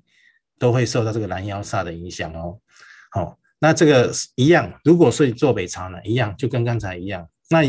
[0.59, 2.59] 都会受到这个拦腰煞的影响哦。
[3.11, 7.27] 好，那这个一样，如果是坐北朝南，一样就跟刚才一样。
[7.49, 7.63] 那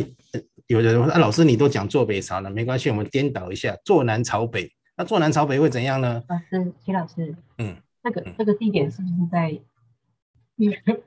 [0.67, 4.71] 有的人说，啊，老师你都讲坐北朝南，没关系，我们颠倒一下，坐南朝北。
[4.97, 6.23] 那坐南朝北会怎样呢？
[6.29, 9.59] 老师，齐老师，嗯，这个这个地点是不是在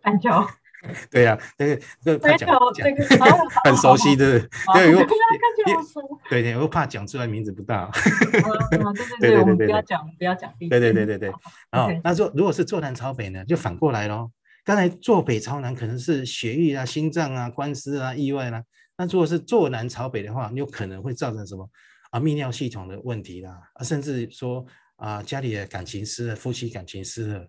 [0.01, 0.47] 板 桥？
[1.11, 2.87] 对呀，这个这个怕讲讲，
[3.63, 4.39] 很熟悉的，
[4.73, 5.05] 对，因为
[6.29, 7.89] 对对，我怕讲出来名字不大。
[9.19, 10.51] 对对对对，不要讲不要讲。
[10.59, 11.31] 对对对对对。
[11.69, 14.31] 然后那说如果是坐南朝北呢，就反过来咯。
[14.63, 18.63] 刚才坐北朝南可能是血液啊、心脏啊、官司啊、意外啦。
[18.97, 21.67] 那如果是坐南朝北的话，你有可能会造成什么
[22.11, 22.19] 啊？
[22.19, 24.65] 泌尿系统的问题啦，啊，甚至说
[24.97, 27.47] 啊，家里的感情失了，夫妻感情失了。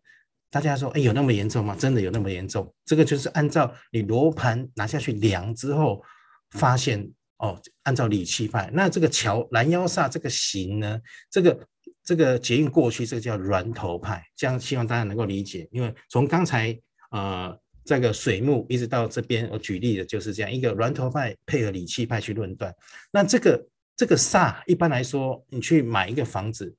[0.53, 1.75] 大家说，哎，有那么严重吗？
[1.75, 2.71] 真的有那么严重？
[2.85, 6.05] 这个就是按照你罗盘拿下去量之后，
[6.51, 11.59] 发现哦，按照理气派，那这个桥拦腰煞这个形呢，这个
[12.05, 15.67] 这个捷运过去，这个叫峦头派，这样希望大家能够理解。
[15.73, 16.79] 因为从刚才
[17.13, 22.71] 呃这个水木一直到这边，我举例的就是这样一个峦头派配合理气派去论断。
[23.11, 26.77] 那这个这个煞，一般来说，你去买一个房子，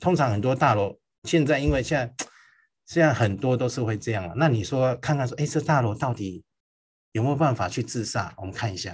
[0.00, 2.26] 通常很多大楼现在因为现在。
[2.86, 6.44] 现在很多都是会这样啊，那你说看看说，哎，这大楼到底
[7.12, 8.32] 有没有办法去自煞？
[8.36, 8.92] 我们看一下，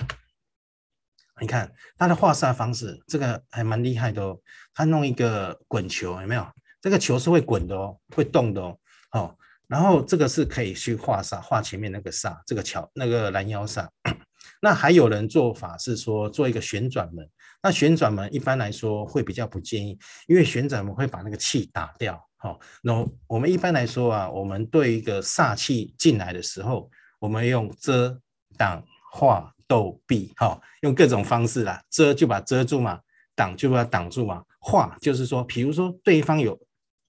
[1.40, 4.38] 你看它的化煞方式，这个还蛮厉害的哦。
[4.74, 6.46] 他弄一个滚球，有没有？
[6.80, 8.78] 这个球是会滚的哦，会动的哦。
[9.10, 13.88] 好，然后这个是可以去化煞，化前面那个煞，这个桥那个拦腰煞。
[14.62, 17.28] 那还有人做法是说做一个旋转门，
[17.62, 22.27] 那旋转门一般来说会比较不建议，因为旋转门会把那个气打掉。
[22.40, 28.16] 好，那我们一般来说啊，我们对一个煞气进来的时候，我们用遮、
[28.56, 28.80] 挡、
[29.12, 33.00] 化、斗、避，好，用各种方式啦，遮就把遮住嘛，
[33.34, 36.56] 挡就把挡住嘛，化就是说，比如说对方有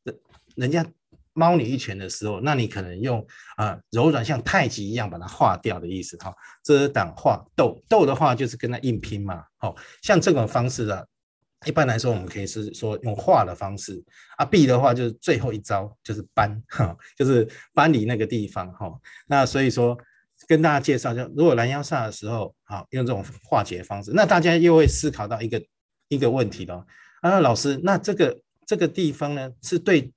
[0.02, 0.20] 人
[0.56, 0.84] 人家
[1.34, 3.24] 猫你一拳的时候，那你可能用
[3.58, 11.06] 啊、柔软像太极一样把它化掉的意思，哈，遮、挡、化、斗，斗的话就是跟他硬拼嘛，好，像这种方式啊。
[11.66, 14.02] 一般来说，我们可以是说用化的方式
[14.38, 18.90] 啊，避的话就是最后一招就是搬哈，就是搬离那个地方哈。
[19.28, 19.98] 那所以说
[20.48, 25.62] 跟大家介绍，就如果拦腰煞的时候，好用这种化解方式，那大家又会思考到一个
[26.08, 26.86] 一个问题了
[27.22, 30.14] 啊，老师，那这个这个地方呢，是对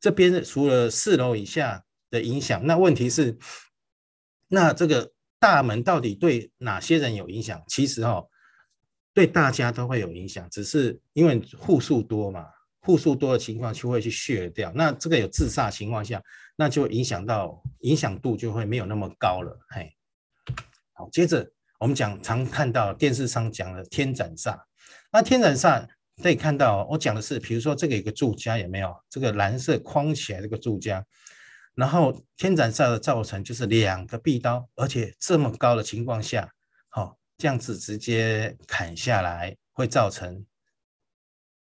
[0.00, 3.38] 这边除了四楼以下的影响，那问题是，
[4.48, 7.62] 那这个大门到底对哪些人有影响？
[7.68, 8.24] 其实哈。
[9.20, 12.46] 对大家都会有影响，只是因为户数多嘛，
[12.80, 14.72] 户数多的情况就会去削掉。
[14.74, 16.22] 那这个有自杀情况下，
[16.56, 19.54] 那就影响到影响度就会没有那么高了。
[19.68, 19.94] 嘿，
[20.94, 21.46] 好，接着
[21.78, 24.58] 我们讲常看到电视上讲的天斩煞。
[25.12, 25.86] 那天斩煞
[26.22, 28.96] 可以看到，我讲的是，比如说这个有个住家有没有？
[29.10, 31.04] 这个蓝色框起来这个住家，
[31.74, 36.50] 然后天斩煞的造成就是两个壁刀，而且这么高的情况下，
[37.40, 40.44] 这样子直接砍下来，会造成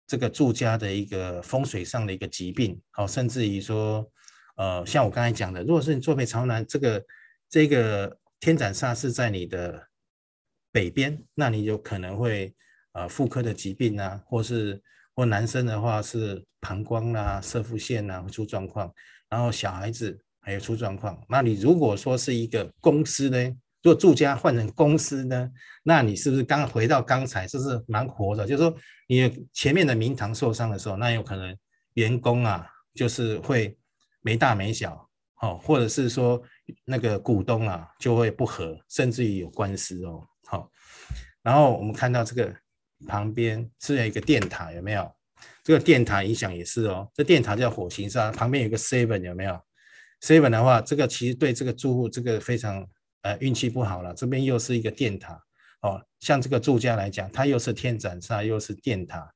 [0.07, 4.09] 这个住家的一个风水上的一个疾病，好，甚至于说，
[4.55, 7.05] 呃，像我刚才讲的，如果是你坐北朝南，这个
[7.49, 9.85] 这个天斩煞是在你的
[10.71, 12.55] 北边，那你有可能会
[12.93, 14.81] 呃妇科的疾病啊，或是
[15.13, 18.89] 或男生的话是膀胱啊、摄护腺啊会出状况，
[19.27, 21.21] 然后小孩子还有出状况。
[21.27, 23.57] 那你如果说是一个公司呢？
[23.85, 25.47] 如果住家换成公司呢，
[25.83, 28.43] 那你是不是刚回到刚才，这是蛮活的？
[28.43, 28.75] 就是说，
[29.07, 31.55] 你前面的明堂受伤的时候，那有可能
[31.93, 33.77] 员工啊，就是会
[34.21, 35.07] 没大没小，
[35.39, 36.41] 哦，或者是说
[36.83, 40.67] 那个股东啊就会不和，甚至于有官司哦，好。
[41.43, 42.51] 然后我们看到这个
[43.07, 45.07] 旁边是有一个电塔，有没有？
[45.63, 49.55] 这个电塔影响也是哦，这电塔叫火形煞，旁边有个 seven 有没有
[50.21, 52.83] ？seven 的话，这个其实对这个住户这个非常。
[53.25, 55.33] 呃，运气不好了，这边又是一个电塔，
[55.81, 59.27] 哦，像这个住家来讲，它又是天斩煞，又是电塔，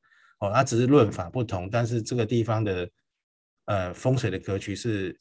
[0.41, 2.88] 哦，它只是论法不同，但是这个地方的
[3.65, 5.19] 呃风水的格局是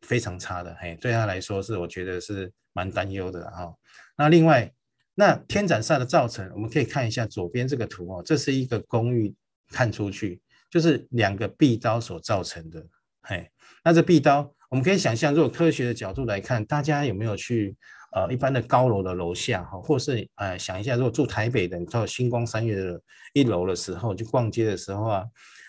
[0.00, 3.70] 非常差的，嘿，对他来说是我觉得是蛮担忧的哈、
[4.16, 4.72] 那另外，
[5.14, 9.34] 那天斩煞的造成，我们可以看一下左边这个图哦，这是一个公寓，
[9.70, 10.40] 看出去
[10.70, 12.82] 就是两个壁刀所造成的，
[13.20, 13.50] 嘿，
[13.84, 17.76] 那这壁刀我们可以想象，如果科学的角度来看，大家有没有去？
[18.12, 23.00] 呃，一般的高楼的楼下哈，或是呃，想一下，如果住台北的，你到星光三月的
[23.34, 25.24] 一楼的时候，去逛街的时候啊，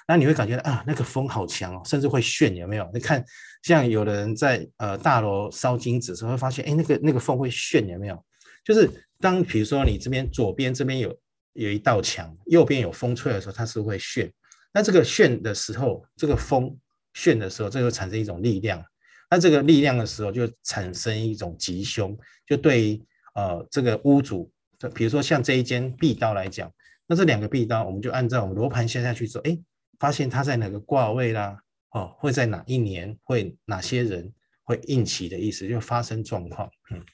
[0.07, 2.89] 那你会感觉啊，那个风好强哦，甚至会炫，有没有？
[2.93, 3.23] 你看，
[3.63, 8.25] 像有的人在呃大楼烧金纸的时候，会发现，哎，那个那个风会炫，有没有？
[8.63, 11.17] 就是当比如说你这边左边这边有
[11.53, 14.31] 有一道墙，右边有风吹的时候，它是会炫。
[14.73, 16.77] 那这个炫的时候，这个风
[17.13, 18.81] 炫的时候，这就产生一种力量。
[19.29, 26.71] 那这个力量的时候，就产生一种吉凶，就对于呃这个屋主，就比如说像这一间壁刀来讲，
[27.05, 29.55] 那这两个壁刀，我们就按照我们罗盘下下去说，哎，
[29.99, 31.61] 发现它在哪个卦位啦，
[31.91, 36.67] 哦，会在哪一年，会哪些人会应起的意思，就发生状况。
[36.89, 37.05] 嗯，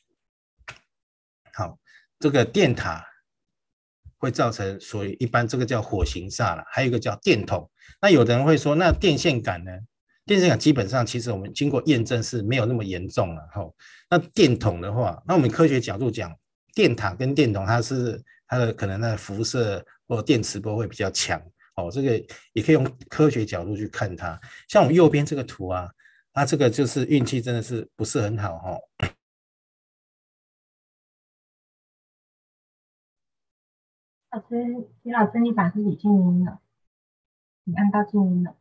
[1.54, 1.78] 好，
[2.20, 3.06] 这个电塔
[4.18, 7.70] 会造成，所以一般这个叫火形煞了，还有一个叫电筒。
[8.02, 9.72] 那有的人会说，那电线杆呢？
[10.26, 13.48] 电线杆基本上，其实我们经过验证是没有那么严重了。
[13.54, 13.76] 吼，
[14.10, 16.36] 那电筒的话，那我们科学角度讲，
[16.74, 21.40] 电塔跟电筒，它是它的可能那辐射或电磁波会比较强。
[21.76, 22.18] 哦，这个
[22.54, 24.40] 也可以用科学角度去看它。
[24.68, 25.88] 像我们右边这个图啊，
[26.34, 28.58] 它这个就是运气真的是不是很好。
[28.58, 28.80] 哈，
[34.32, 36.62] 老师，李老师，你把自己静音了，
[37.66, 38.56] 你按到静音了。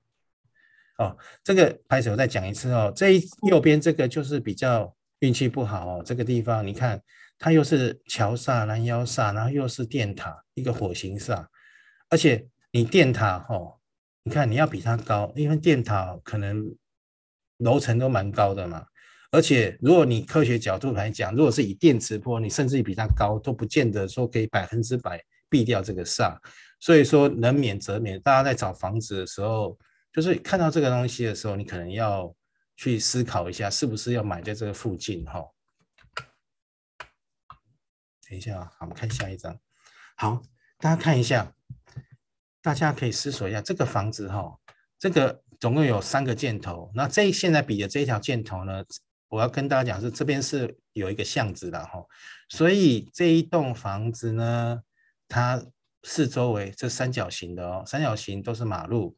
[0.98, 2.92] 哦，这个拍手再讲一次哦。
[2.94, 6.02] 这右边这个就是比较运气不好哦。
[6.07, 7.02] 这个地方你看，
[7.37, 11.44] 它又是桥煞、拦腰煞，然后又是电塔，一个火形煞。
[12.11, 13.74] 而且你电塔哦，
[14.22, 16.64] 你看你要比它高，因为电塔可能
[17.59, 18.87] 楼层都蛮高的嘛。
[19.33, 26.38] 而且如果你科学角度来讲，如果是以电磁波，你甚至比它高，都不见得说可以百分之百避掉这个煞。
[26.78, 28.20] 所以说能免则免。
[28.20, 29.76] 大家在找房子的时候。
[30.14, 32.33] 就是看到这个东西的时候，你可能要
[32.77, 35.44] 去思考一下，是不是要买在这个附近哈。
[38.29, 39.59] 等一下啊，好，我们看下一张。
[40.16, 40.40] 好，
[40.79, 41.53] 大家看一下，
[42.62, 44.57] 大家可以思索一下这个房子哈，
[45.00, 46.92] 这个总共有三个箭头。
[46.94, 48.85] 那这现在比的这一条箭头呢，
[49.29, 52.07] 我要跟大家讲是这边是有一个巷子的哈，
[52.48, 54.81] 所以这一栋房子呢，
[55.27, 55.61] 它
[56.05, 59.16] 四周围这三角形的哦，三角形都是马路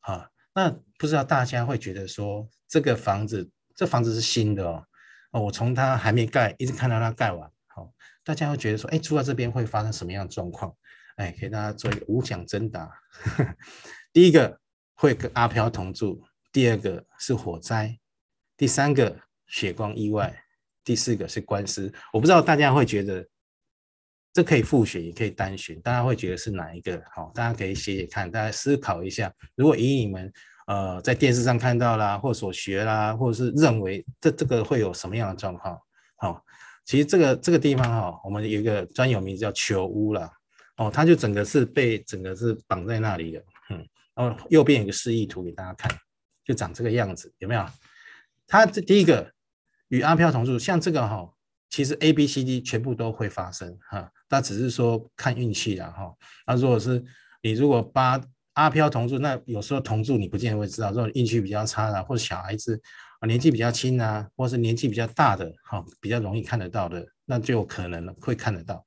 [0.00, 0.28] 啊。
[0.54, 4.84] 那不知道大家会觉得说这个房子，这房子是新的哦，
[5.32, 7.50] 哦，我从它还没盖一直看到它盖完。
[7.68, 7.92] 好
[8.24, 10.74] 大家会觉得说，哎，住在这边会发生什么样的状况？
[11.16, 12.90] 哎，给大家做一个无奖征答。
[14.12, 14.58] 第一个
[14.94, 17.98] 会跟阿飘同住，第二个是火灾，
[18.56, 20.44] 第三个血光意外，
[20.82, 21.92] 第四个是官司。
[22.12, 23.26] 我不知道大家会觉得
[24.32, 27.02] 这可以复选，也可以单选，大家会觉得是哪一个？
[27.14, 29.32] 好，大家可以写写看，大家思考一下。
[29.54, 30.32] 如果以你们
[30.66, 35.78] 呃在电视上看到啦，或所学啦，或者是认为这这个会有什么样的状况？
[36.16, 36.44] 好。
[36.86, 40.28] 其实这个这个地方哈、我们有一个专有名字叫球屋啦，
[40.76, 45.88] 哦，它就整个是被整个是绑在那里的，嗯，然后右边有个示意图给大家看，
[46.44, 47.64] 就长这个样子，有没有？
[48.48, 49.30] 它这第一个
[49.88, 51.32] 与阿飘同住，像这个哈、
[51.70, 56.12] 其实 A、B、C、D 全部都会发生哈，它只是说看运气啦哈。
[56.46, 57.02] 那如果是
[57.42, 58.20] 你如果八
[58.52, 62.78] 阿飘同住，那有时候同住你不见得会知道，如果运气比较差的或者小孩子。
[63.20, 68.82] 啊，年纪比较轻啊，或是年纪比较大的，哈，比较容易看得到的，那就有可能了，会看得到。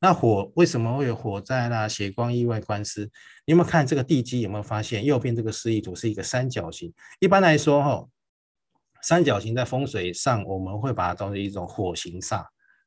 [0.00, 3.02] 那火为什么会有火灾啦、血光意外、官司？
[3.44, 4.40] 你有没有看这个地基？
[4.40, 6.90] 有没有发现右边这个示意图是一个三角形？
[7.20, 8.08] 一般来说，哈，
[9.04, 12.42] 三角形在风水上我们会把它当成一种火形煞，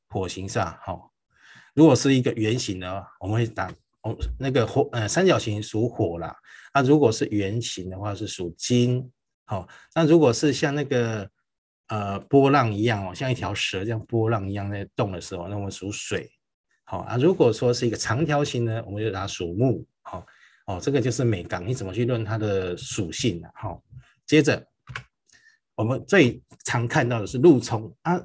[0.09, 0.75] 火形煞。
[0.81, 0.99] 哈，
[1.75, 6.35] 如果是一个圆形的，我们会打哦，那个火，呃，三角形属火啦。
[6.73, 9.07] 那如果是圆形的话，是属金。
[9.45, 11.29] 好，那如果是像那个
[11.89, 16.27] 呃波浪一样哦，像一条蛇这样波浪一样在动的时候，那我们属水。
[16.85, 19.85] 好啊，如果说是一个长条形呢，我们就拿属木。
[20.01, 20.25] 好，
[20.65, 23.47] 哦，这个就是美感，你怎么去论它的属性呢？
[23.53, 23.83] 好，
[24.25, 24.65] 接着
[25.77, 28.19] 我们最常看到的是路冲啊，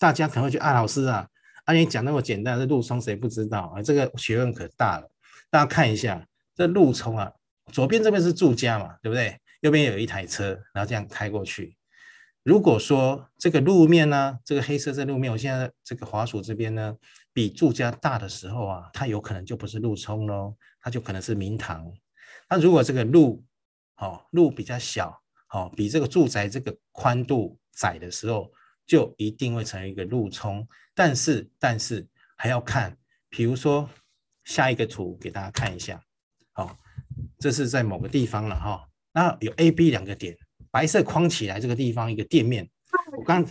[0.00, 1.28] 大家可能会觉得啊，老师啊，
[1.64, 3.80] 啊你讲那么简单，这路冲谁不知道啊？
[3.80, 5.08] 这个学问可大了。
[5.48, 7.32] 大家看一下这路冲啊，
[7.72, 9.38] 左边这边是住家嘛，对不对？
[9.60, 11.76] 右边有一台车，然后这样开过去。
[12.42, 16.96] 如果说这个路面呢，这个黑色这路面，我现在这个滑鼠这边呢，
[17.32, 21.86] 比住家大的时候啊，它有可能就不是路冲喽，它就可能是明堂。
[22.50, 23.44] 那如果这个路，
[23.98, 25.21] 哦，路比较小，
[25.52, 28.50] 哦，比这个住宅这个宽度窄的时候，
[28.86, 30.66] 就一定会成为一个路冲。
[30.94, 32.96] 但是，但是还要看，
[33.28, 33.88] 比如说
[34.44, 36.02] 下一个图给大家看一下，
[36.52, 36.76] 好，
[37.38, 38.88] 这是在某个地方了哈。
[39.12, 40.36] 那有 A、B 两个点，
[40.70, 42.68] 白色框起来这个地方一个店面。
[43.16, 43.44] 我刚，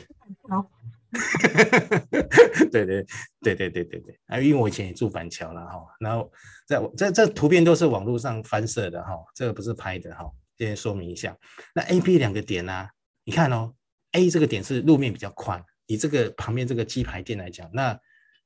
[0.49, 0.71] 好，
[2.71, 3.05] 对对
[3.41, 6.31] 对对对对对，啊，因为我以前也住板桥了哈，然后
[6.67, 10.25] 在这这图片都是网络上翻摄的哈，这个不是拍的哈，
[10.65, 11.37] 先说明一下。
[11.75, 12.87] 那 A、B 两个点呢、
[13.23, 13.73] 你看哦
[14.11, 17.99] ，A 这个点是路面比较宽，以这个旁边这个鸡排店来讲，那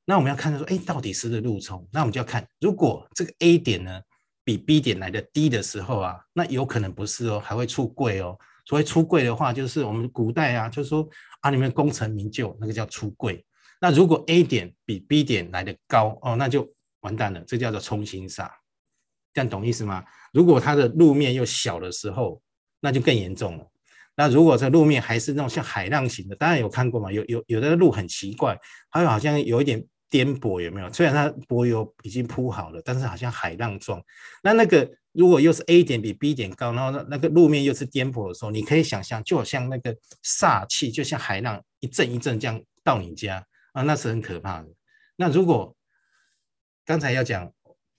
[0.04, 1.88] 那我们要看说，哎，到底是不是路冲？
[1.92, 4.00] 那我们就要看，如果这个 A 点呢？
[4.46, 8.38] 比 B 点来的低的时候啊，那有可能不是哦，还会出柜哦。
[8.64, 11.04] 所谓出柜的话，就是我们古代啊，就是说
[11.40, 13.44] 啊，你们功成名就，那个叫出柜。
[13.80, 18.48] 那如果 A 点比 B 点来的高哦，那就完蛋了，这叫做冲心煞。
[19.34, 20.04] 这样懂意思吗？
[20.36, 22.40] 如果它的路面又小的时候，
[22.80, 23.66] 那就更严重了。
[24.14, 28.58] 那如果这路面还是那种像海浪型的，当然有看过嘛，有有有的路很奇怪，
[28.90, 29.82] 它好像有一点。
[30.08, 30.90] 颠簸有没有？
[30.92, 34.00] 虽然它柏油已经铺好了，但是好像海浪状。
[34.40, 39.92] 那那个如果又是 A 点比 B 点高，然后那那个路面又是颠簸的时候，你可以想象，就好像那个
[40.24, 44.68] 煞气，就像海浪一阵一阵这样到你家啊，那是很可怕的。
[45.16, 45.74] 那如果
[46.84, 47.52] 刚才要讲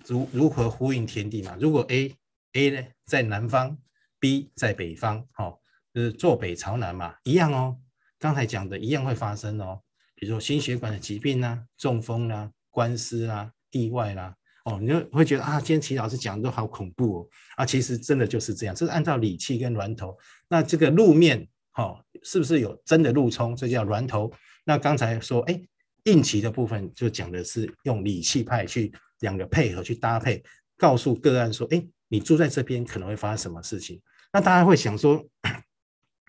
[0.05, 1.57] 如如何呼应天地嘛？
[1.59, 2.15] 如果 A
[2.53, 3.77] A 呢在南方
[4.19, 5.59] ，B 在北方，好，
[5.93, 7.77] 就是坐北朝南嘛，一样哦。
[8.19, 9.81] 刚才讲的一样会发生哦。
[10.15, 20.17] 比如说心血管的疾病啊，中风啊，官司啊，意外啦，哦，你就会觉得啊，今天齐老师讲的都好恐怖哦，啊，其实真的就是这样，这是按照理气跟峦头，
[20.49, 23.55] 那这个路面，哦，是不是有真的路冲？
[23.55, 24.33] 这叫峦头。
[24.65, 25.61] 那刚才说，哎，
[26.05, 30.43] 应期的部分就讲的是用理气派去两个配合去搭配，
[30.75, 34.01] 告诉个案说，哎，你住在这边可能会发生什么事情？
[34.33, 35.25] 那大家会想说，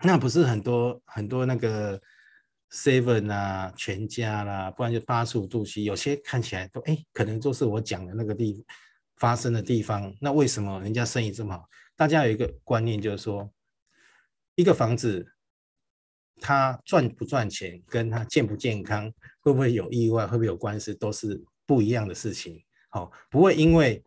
[0.03, 2.01] 那不是很多很多那个。
[2.71, 8.63] seven 啊，全家啦，不然就八十五度 C，有些看起来都哎，可能就是我讲的那个地
[9.15, 11.67] 发生的地方，那为什么人家生意这么好？
[11.95, 13.51] 大家有一个观念，就是说，
[14.53, 15.33] 一个房子
[16.39, 22.63] 它赚不赚钱，跟它健不健康，会不会有意外，会不会有官司，都是不一样的事情。
[22.89, 24.03] 好，不会因为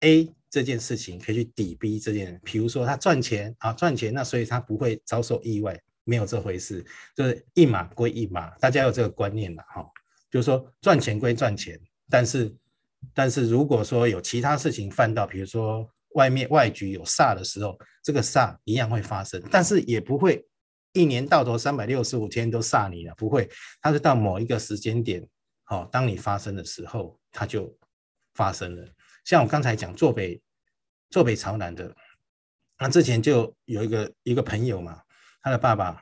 [0.00, 6.86] A 这件事情可以去抵逼这件，比如说他赚钱啊，赚钱，那所以他不会遭受意外，没有这回事，
[7.16, 9.84] 就是一码归一码，大家有这个观念了哈。
[10.30, 12.54] 就是说赚钱归赚钱，但是。
[13.12, 20.46] 但是如果说有其他事情犯到，比如说外面外局有煞的时候，这个煞一样会发生，但是也不会
[20.92, 23.50] 一年到头三百六十五天都煞你了，不会，
[23.80, 25.26] 它是到某一个时间点，
[25.64, 27.76] 好，当你发生的时候，它就
[28.34, 28.88] 发生了。
[29.24, 30.40] 像我刚才讲坐北
[31.10, 31.94] 坐北朝南的，
[32.78, 35.02] 那之前就有一个一个朋友嘛，
[35.42, 36.00] 他的爸爸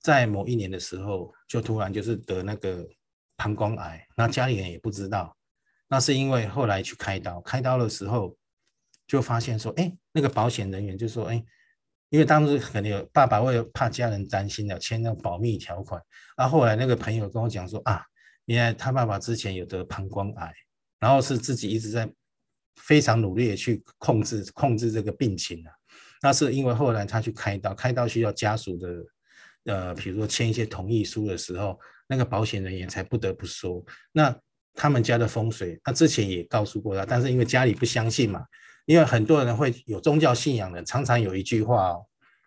[0.00, 2.86] 在某一年的时候就突然就是得那个
[3.36, 5.36] 膀胱癌，那家里人也不知道。
[5.88, 8.36] 那是因为后来去开刀，开刀的时候
[9.06, 11.44] 就发现说，哎，那个保险人员就说，哎，
[12.08, 16.02] 因为当时可能有爸爸为了怕家人担心了签那个保密条款，
[16.36, 18.04] 然后后来那个朋友跟我讲说，啊，
[18.46, 20.54] 原来他爸爸之前有得膀胱癌，
[20.98, 22.10] 然后是自己一直在
[22.76, 25.72] 非常努力的去控制控制这个病情啊。
[26.22, 29.04] 那是因为后来他去开刀，开刀需要家属的，
[29.64, 34.34] 呃，比如说签一些同意书的时候，那个保险人员才不得不说，那。
[34.74, 38.42] 他们家的风水，他之前也告诉过他，但是因为家里不相信嘛，
[38.86, 42.06] 因为很多人会有宗教信仰的，常常有一句话哦，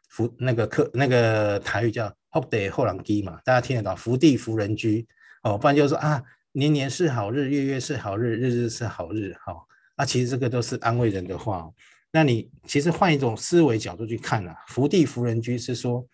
[0.10, 5.08] 福那个客那个台语叫福地后人居嘛，大家听得到福地福人居
[5.44, 6.20] 哦，不然就是说啊，
[6.54, 9.54] 年年是好日，月月是好日，日日是好日，哈、
[9.96, 11.70] 啊，其实这个都是安慰人的话。
[12.12, 16.08] 那你其实换一种思维角度去看啊，福地福人居是说，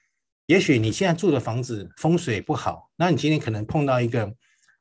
[0.45, 4.33] 也许你现在住的房子风水不好，那你今天可能碰到一个。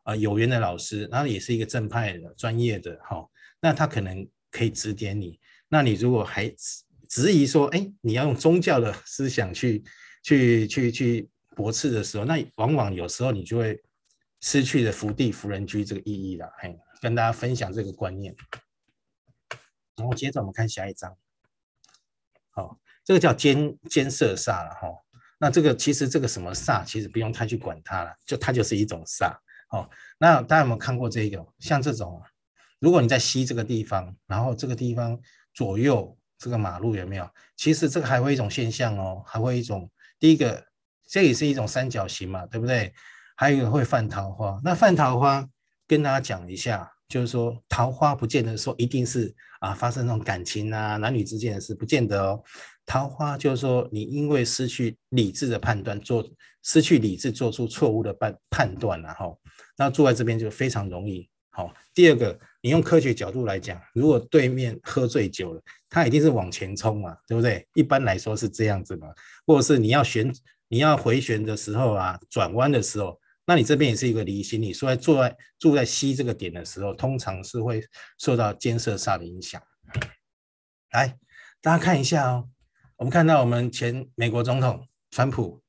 [0.02, 3.22] 啊，有缘的老师，然后也是一个正派的、专业的，哈，
[3.60, 5.38] 那他可能可以指点你。
[5.68, 6.50] 那你如果还
[7.06, 9.84] 质疑说，哎，你要用宗教的思想去、
[10.22, 13.78] 去、去、去驳斥的时候，那往往有时候你就会
[14.40, 16.50] 失去了福地福人居这个意义了。
[16.60, 18.34] 嘿，跟大家分享这个观念。
[20.00, 21.14] 然后接着我们看下一章，
[22.48, 24.88] 好，这个叫尖尖色煞了哈。
[25.38, 29.36] 那这个其实这个什么煞，其实不用太去管它了，就它就是一种煞。
[29.68, 29.88] 哦，
[30.18, 31.46] 那大家有没有看过这个？
[31.58, 32.22] 像这种，
[32.78, 35.20] 如果你在西这个地方，然后这个地方
[35.52, 37.30] 左右这个马路有没有？
[37.56, 40.64] 其实这个还会一种现象哦，还会一种，第一个，
[41.06, 42.94] 这也是一种三角形嘛，对不对？
[43.36, 44.58] 还有一个会犯桃花。
[44.64, 45.46] 那犯桃花，
[45.86, 52.42] 跟大家讲一下，就是说桃花不见得说一定是啊发生那种感情啊男女之间的事，不见得哦。
[52.86, 56.26] 桃花就是说你因为失去理智的判断，做
[56.62, 59.38] 失去理智做出错误的判判断，然后。
[59.76, 61.72] 那住在这边就非常容易好。
[61.94, 67.66] 第二个，你用科学角度来讲，如果对面喝醉酒了，他一定是往前冲嘛，对不对？
[67.74, 69.08] 一般来说是这样子嘛。
[69.46, 70.34] 或者是你要旋，
[70.68, 73.19] 你要回旋的时候啊，转弯的时候，
[73.50, 77.82] 那你这边也是一个离心力，所以住在住在西这个点的时候，通常是会
[78.16, 79.60] 受到尖色煞的影响。
[80.92, 81.18] 来，
[81.60, 82.48] 大家看一下哦，
[82.98, 85.60] 我们看到我们前美国总统川普，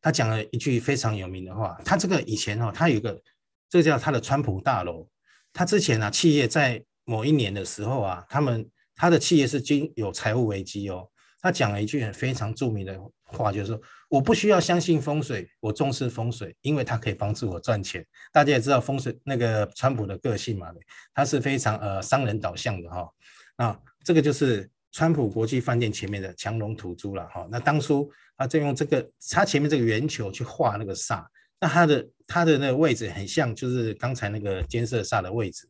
[0.00, 3.22] 他讲了一句非常有名的话，他这个以前哦，他有一个。
[3.70, 5.06] 这叫他的川普大楼。
[5.52, 8.66] 他之前啊，企业在某一年的时候啊，他们
[8.96, 11.06] 他的企业是经有财务危机哦。
[11.40, 20.68] 他讲了一句很非常著名的话，就是说：“我不需要相信风水，我重视风水，因为它可以帮助我赚钱。”大家也知道风水那个川普的个性嘛，
[21.14, 23.08] 他是非常呃商人导向的哈、
[23.56, 27.46] 那这个就是川普国际饭店前面的强龙土猪了哈。
[27.50, 31.24] 那当初他就用这个他前面这个圆球去画那个煞。
[31.60, 35.68] 那它的它的那个位置很像，就是刚才那个尖色煞的位置，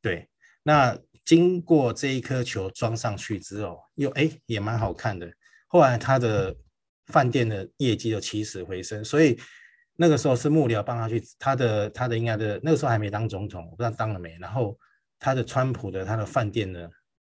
[0.00, 0.28] 对。
[0.62, 5.30] 那经过这一颗球装上去之后，又哎也蛮好看的。
[5.66, 6.54] 后来他的
[7.06, 9.38] 饭店的业绩又起死回生，所以
[9.96, 14.36] 那个时候是幕僚帮他去，他的他的应该的那个时候还没当总统，我不知道当了没。
[14.38, 14.78] 然后
[15.18, 16.88] 他的川普的他的饭店呢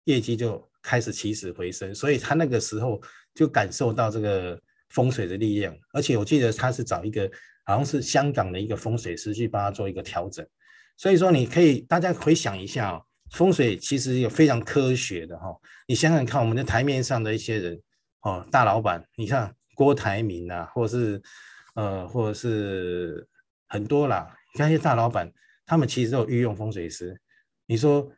[0.04, 3.02] 业绩就开始起死回生，所以他那个时候
[3.34, 4.60] 就感受到这个
[4.90, 7.30] 风水的力量，而且我记得他是找一个。
[7.70, 10.48] 好像是香港的一个风水师去帮他做一个调整，
[10.96, 15.56] 所以说你可以大家回想一下哦，风水其实有非常科学的哈。
[15.88, 17.82] 你想想看，我们的台面上的一些人
[18.22, 21.22] 哦，大老板，你看郭台铭啊，或者是
[21.76, 23.28] 呃，或者是
[23.68, 25.32] 很多啦，你看那些大老板，
[25.66, 27.20] 他们其实都有御用风水师。
[27.66, 28.12] 你说，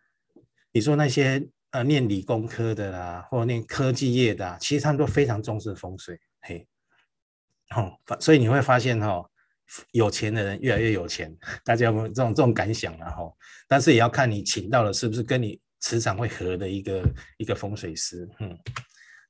[0.72, 6.68] 你说那些呃念理工科的啦，或者念科技业的，其实他们都非常重视风水，嘿，
[7.76, 9.29] 哦，所以你会发现哈。
[9.92, 12.98] 有钱的人越来越有钱，大家有没有这种这种感想？
[12.98, 13.36] 然后，
[13.68, 17.04] 但是也要看你请到的是不是跟你磁场会合的一个
[17.38, 18.28] 一个风水师。
[18.40, 18.58] 嗯，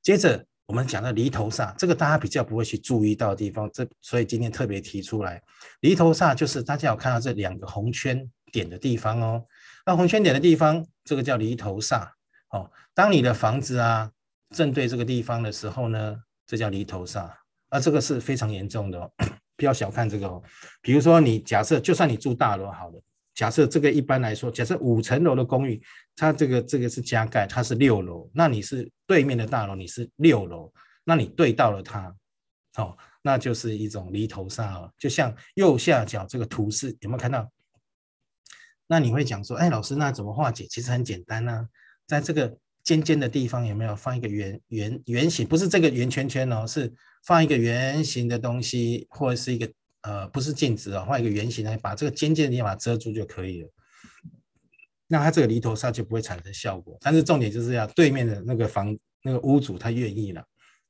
[0.02, 5.42] 接着我们讲到离头煞，这个大家比较不会去注意到的地方，这所以今天特别提出来。
[5.82, 9.46] 离头煞就是大家有看到这两个红圈点的地方哦，
[9.86, 12.08] 那红圈点的地方，这个叫离头煞。
[12.52, 14.12] 哦，当你的房子啊
[14.56, 16.18] 正对这个地方的时候呢，
[16.48, 17.32] 这叫离头煞，
[17.70, 19.12] 啊，这个是非常严重的哦，
[19.60, 20.42] 不要小看这个哦。
[20.82, 23.04] 比如说你假设，就算你住大楼好了。
[23.36, 25.82] 假设这个一般来说，假设五层楼的公寓，
[26.16, 30.74] 它这个这个是加盖，它是六楼，那你是对面的大楼，你是六楼，
[31.06, 32.14] 那你对到了它，
[32.78, 34.92] 哦，那就是一种离头煞了。
[34.98, 37.50] 就像右下角这个图示，有没有看到？
[38.88, 40.66] 那你会讲说，哎，老师，那怎么化解？
[40.66, 41.66] 其实很简单呐、
[42.06, 45.48] 在这个尖尖的地方有没有放一个圆圆圆形？
[45.48, 46.92] 不是这个圆圈圈哦，是
[47.24, 49.72] 放一个圆形的东西，或者是一个。
[50.04, 53.70] 呃，不是镜子啊，放一个圆形来把这个尖尖的地方遮住就可以了。
[55.08, 56.98] 那它这个离头煞就不会产生效果。
[57.02, 60.42] 但是重点就是要对面的那个房那个屋主他愿意了，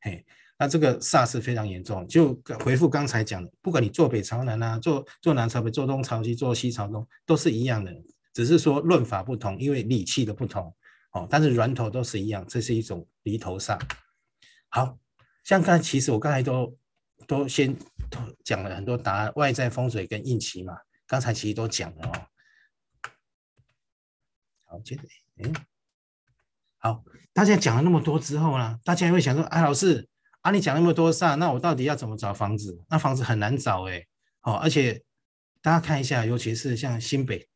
[0.02, 0.24] 嘿，
[0.60, 2.08] 那这个煞是非常严重。
[2.08, 7.92] 就回复刚才讲的，不管你坐北朝南啊，坐坐南朝北，坐东朝西，坐西朝东，都是一样的，
[8.32, 10.72] 只是说论法不同，因为理气的不同
[11.14, 11.28] 哦。
[11.28, 13.80] 但是源头都是一样，这是一种离头煞。
[14.70, 15.00] 好
[15.50, 16.78] 像刚才其实我刚才都。
[17.28, 17.76] 都先
[18.46, 20.74] 讲了很多答案，外在风水跟应期嘛，
[21.06, 22.14] 刚才其实都讲了哦。
[24.64, 25.04] 好，接着，
[25.36, 25.54] 嗯，
[26.78, 30.08] 好，大家讲了那么多之后呢，大家会想说，哎，老师，
[30.42, 32.82] 啊，你讲那么多煞，那我到底要怎么找房子？
[32.90, 34.04] 那房子很难找哎，
[34.44, 35.04] 哦，而且
[35.62, 37.48] 大家看一下，尤其是像新北，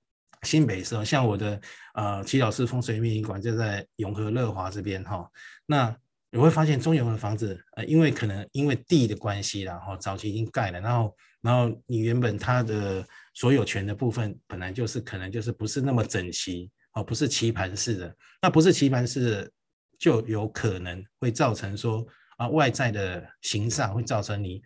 [0.44, 1.60] 新北市，像我的
[1.96, 5.32] 呃齐老师风水命理馆就在永和乐华这边哈，
[5.66, 5.98] 那。
[6.34, 13.06] 你会发现中永的房子，呃，因为可能因为地的关系啦，然后早期已经盖了，然后然后你原本它的
[13.36, 19.52] 所有权的部分本来就是可能就是不是那么整齐，哦，不是棋盘式的，那不是棋盘式的，
[20.00, 22.04] 就有可能会造成说
[22.38, 24.60] 啊外在的形煞会造成你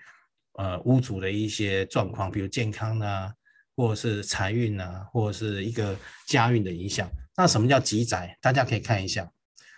[0.53, 3.30] 呃屋主的一些状况，比如健康啊，
[3.76, 5.93] 或者是财运啊，或者是一个
[6.28, 7.09] 家运的影响。
[7.36, 8.38] 那什么叫吉宅？
[8.41, 9.30] 大家可以看一下。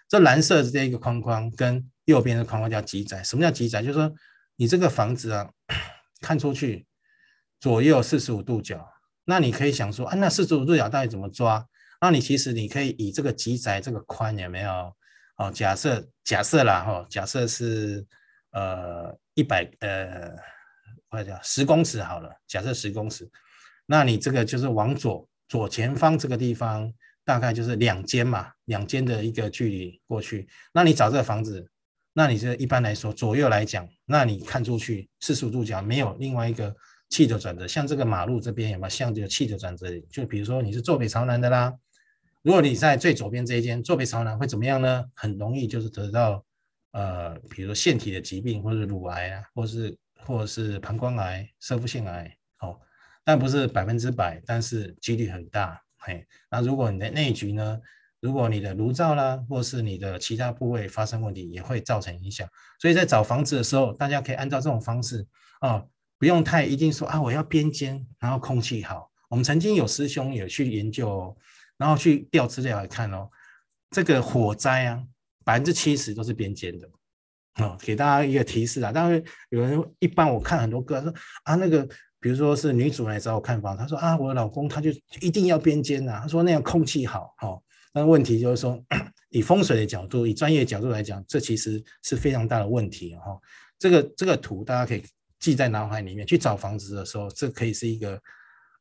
[0.09, 3.23] 这蓝色的这一个框框跟右边的框框叫吉宅。
[3.23, 3.83] 什么叫吉宅？
[3.83, 4.11] 就是说
[4.55, 5.47] 你这个房子啊，
[6.19, 6.87] 看出去
[7.59, 8.91] 左右四十五度角，
[9.25, 11.63] 那你可以想说啊，那四十五度角到底怎么抓？
[12.01, 14.91] 那你其实你可以以这个吉宅这个宽有没有？
[15.37, 18.03] 哦，假设假设啦哈，假设是
[18.51, 20.35] 呃一百呃，
[21.11, 23.29] 我讲十公尺好了，假设十公尺，
[23.85, 26.91] 那你这个就是往左左前方这个地方。
[27.29, 30.47] 大概就是两间嘛，两间的一个距离过去。
[30.73, 31.63] 那你找这个房子，
[32.11, 36.75] 那你这一般来说左右来讲，那你看出去四十五度角没有另外一个
[37.07, 39.85] 气的转折，像这个马路这边有没有像这个气的转折？
[40.09, 41.71] 就比如说你是坐北朝南的啦，
[42.41, 45.05] 如果你在最左边这一间坐北朝南会怎么样呢？
[45.13, 46.43] 很容易就是得到
[46.93, 52.79] 呃，比如说腺体的疾病，或者乳癌啊，或是或者是膀胱癌、摄护腺癌，哦，
[53.23, 55.79] 但不是百分之百，但是几率很大。
[56.09, 57.79] 嘿，那如果你的内局呢？
[58.19, 62.45] 如果你的炉灶啦，或是你的其他部位发生问题，也会造成影响。
[62.81, 65.25] 所以在找房子的时候，大家可以按照这种方式
[65.61, 69.09] 啊、哦，不用太一定说啊，我要边间，然后空气好。
[69.29, 71.37] 我们曾经有师兄有去研究、哦，
[71.77, 73.29] 然后去调资料来看哦，
[73.91, 75.01] 这个火灾啊，
[75.45, 76.89] 百分之七十都是边间的。
[77.63, 81.87] 哦，给大家一个提示啊，当然有人一般我看很多个说啊那个。
[82.19, 84.89] 比如说是女主来找我看房，她说啊，我的老公他就
[85.21, 87.63] 一定要边间呐，他说那样空气好，好。
[87.91, 88.79] 那问题就是说，
[89.29, 93.35] 以风水的角度，以专业角度来讲，这其实是非常大的问题哈。
[93.79, 95.03] 这个这个图大家可以
[95.39, 98.21] 记在脑海里面，去找房子的时候，这可以是一个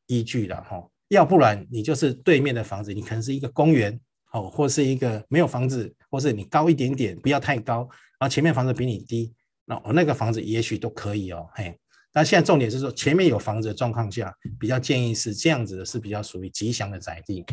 [0.05, 0.87] 依据的哈。
[1.07, 3.99] 要不然你就是对面的房子，你可能是一个公园，
[4.31, 9.33] 哦，或是一个没有房子，或是你高一点点，不要太高，然后前面房子比你低，
[9.65, 11.75] 那那个房子也许都可以哦，嘿。
[12.11, 17.45] 那现在重点是说，前面有房子的状况下，比较建议是这样子的，是比较属于吉祥的宅地。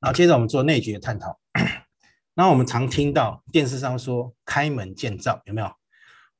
[0.00, 1.38] 然后接着我们做内局的探讨。
[2.34, 5.72] 那我们常听到电视上说开门见灶，有没有？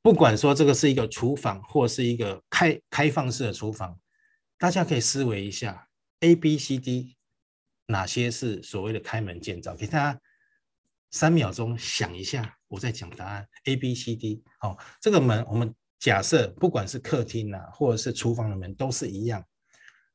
[0.03, 4.01] 不管说这个是一个厨房，或是一个开开放式的厨房，
[4.59, 7.15] 大家可以思维一下，A、B、C、D
[7.87, 9.77] 哪些是所谓的开门见灶？
[9.77, 10.21] 给大家
[11.13, 13.47] 三秒钟想一下，我再讲答案。
[13.67, 15.73] A、B、C、D，好，这个门我们。
[16.03, 19.41] 假设不管是客厅啊，或者是厨房的门都是一样，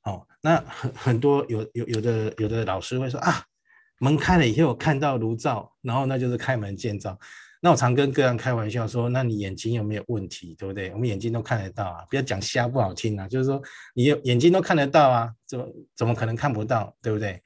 [0.04, 3.42] 哦，那很很多有有有的有的老师会说啊，
[4.00, 7.18] 门开了以后看到炉灶，然后那就是开门见灶。
[7.62, 10.92] 那我常跟个人开玩笑说，那你眼睛有没有问题，对不对？
[10.92, 13.64] 我们眼睛都看得到啊，不要讲瞎不好听啊，就是说
[13.94, 15.66] 你眼睛都看得到啊，怎么
[15.96, 17.42] 怎么可能看不到，对不对？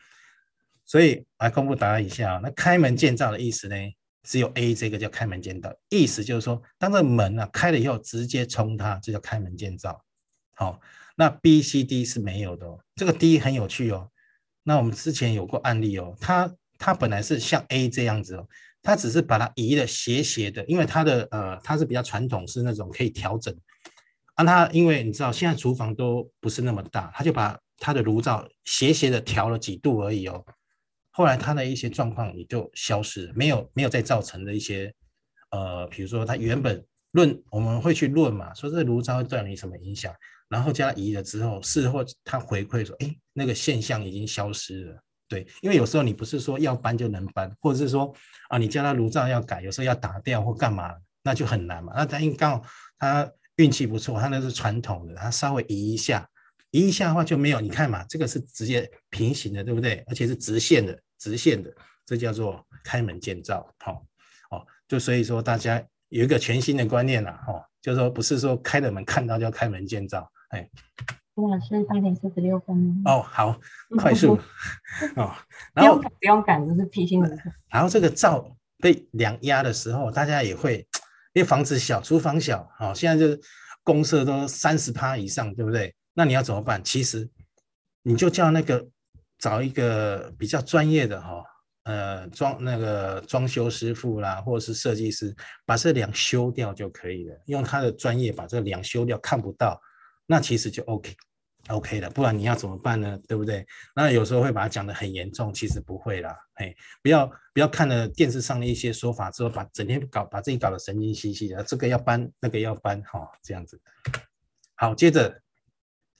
[0.83, 3.75] 所以来公布答案一下，那开门见灶的意思呢？
[4.23, 10.03] 只有 A 这个叫开门见灶，意思就是说，当这个门啊开了以后，直接冲它，这叫开门见灶。
[10.55, 10.79] 好，
[11.15, 12.67] 那 B、C、D 是没有的。
[12.95, 14.09] 这个 D 很有趣哦。
[14.63, 18.47] 那我们之前有过案例哦，它它本来是像 A 这样子哦，
[18.83, 23.55] 它只是把它移的斜斜的，因为它的呃它是比较传统，是那种可以调整。
[24.35, 30.45] 啊，它因为你知道现在厨房都不是那么大，它就把它的炉灶斜斜的调了几度而已哦。
[31.11, 34.93] 后来他的一些状况也就消失了，没有没有再造成的一些
[35.51, 40.13] 呃，比如说他原本论我们会去论嘛，说这炉灶会对你什么影响，
[40.47, 45.01] 然后加移了之后，事后他回馈说，哎，那个现象已经消失了。
[45.27, 48.13] 对，因为有时候你不是说要搬就能搬，或者是说
[48.49, 50.93] 啊，你叫他炉灶要改，有时候要打掉或干嘛，
[51.23, 51.93] 那就很难嘛。
[51.95, 52.65] 那他因为刚好
[52.97, 56.27] 他运气不错，他那是传统的，他稍微移一下。
[56.71, 60.03] 移一下的话就没有，你看嘛，这个是直接平行的，对不对？
[60.07, 61.71] 而且是直线的，直线的，
[62.05, 63.69] 这叫做开门见灶。
[63.79, 64.03] 好，
[64.51, 70.69] 哦，就所以说大家有一个全新的观念了，哦，就是说不是说开了门看到就要开门见灶，哎。
[71.35, 73.01] 吴老师八点四十六分。
[73.05, 73.57] 哦，好，
[73.97, 74.37] 快速
[75.15, 75.33] 哦，
[75.73, 77.29] 然后不用赶，就是提醒你。
[77.69, 80.85] 然后这个灶被两压的时候，大家也会，
[81.31, 83.39] 因为房子小，厨房小，哦，现在就是
[83.81, 85.95] 公设都三十趴以上，对不对？
[86.13, 86.83] 那你要怎么办？
[86.83, 87.29] 其实
[88.03, 88.87] 你就叫那个
[89.37, 91.43] 找一个比较专业的哈，
[91.83, 95.35] 呃，装那个装修师傅啦，或者是设计师，
[95.65, 97.41] 把这梁修掉就可以了。
[97.45, 99.81] 用他的专业把这个梁修掉，看不到，
[100.25, 101.15] 那其实就 OK
[101.69, 102.09] OK 了。
[102.09, 103.17] 不然你要怎么办呢？
[103.27, 103.65] 对不对？
[103.95, 106.35] 那有时候会把它讲得很严重，其实不会啦。
[106.55, 113.79] 嘿，不要不要看了电视上的一些说法之后，把整天搞把自己搞得神经兮兮的，这个要搬，那个要搬，哈，这样子。
[114.75, 115.41] 好，接着。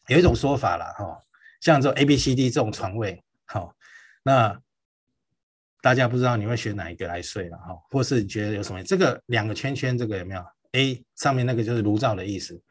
[0.07, 1.17] 有一种说法了哈，
[1.61, 3.73] 像这 A、B、C、D 这种床位，好，
[4.23, 4.59] 那
[5.81, 8.83] 大家不知道你会选哪一个来睡了哈，或是你觉得有什么？
[8.83, 12.61] 这个两个圈圈，这个有没有？A 上面那个就是炉灶的意思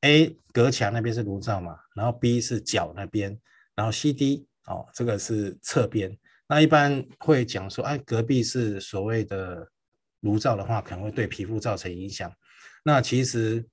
[0.00, 3.38] ，A 隔墙那边是炉灶嘛，然后 B 是角那边，
[3.74, 6.16] 然后 C、D 哦，这个是侧边。
[6.48, 9.68] 那一般会讲说，哎，隔壁是所谓的
[10.20, 12.32] 炉灶的话，可能会对皮肤造成影响。
[12.82, 13.64] 那其实。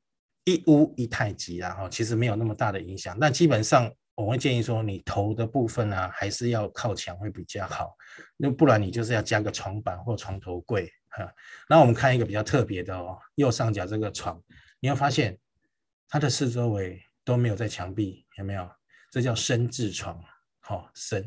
[0.47, 3.17] 一屋一太极啊，哈，其实没有那么大的影响。
[3.19, 7.93] 但基本上我会建议说，你头的部分啊，还是要靠墙会比较好。
[8.37, 11.29] 那不然你就是要加个床板或床头柜哈。
[11.67, 14.41] 那我们看一个比较特别的哦，右上角这个床，
[14.79, 15.37] 你会发现
[16.07, 18.69] 它的四周围都没有在墙壁，有没有？
[19.11, 20.17] 这叫生字床，
[20.61, 21.21] 好生，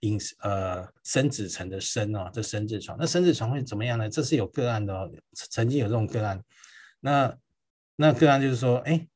[0.00, 2.98] 因呃生子成的生哦，这生字床。
[2.98, 4.10] 那生字床会怎么样呢？
[4.10, 6.42] 这是有个案的哦，曾经有这种个案。
[6.98, 7.32] 那
[7.96, 9.06] 那个案就是说，哎，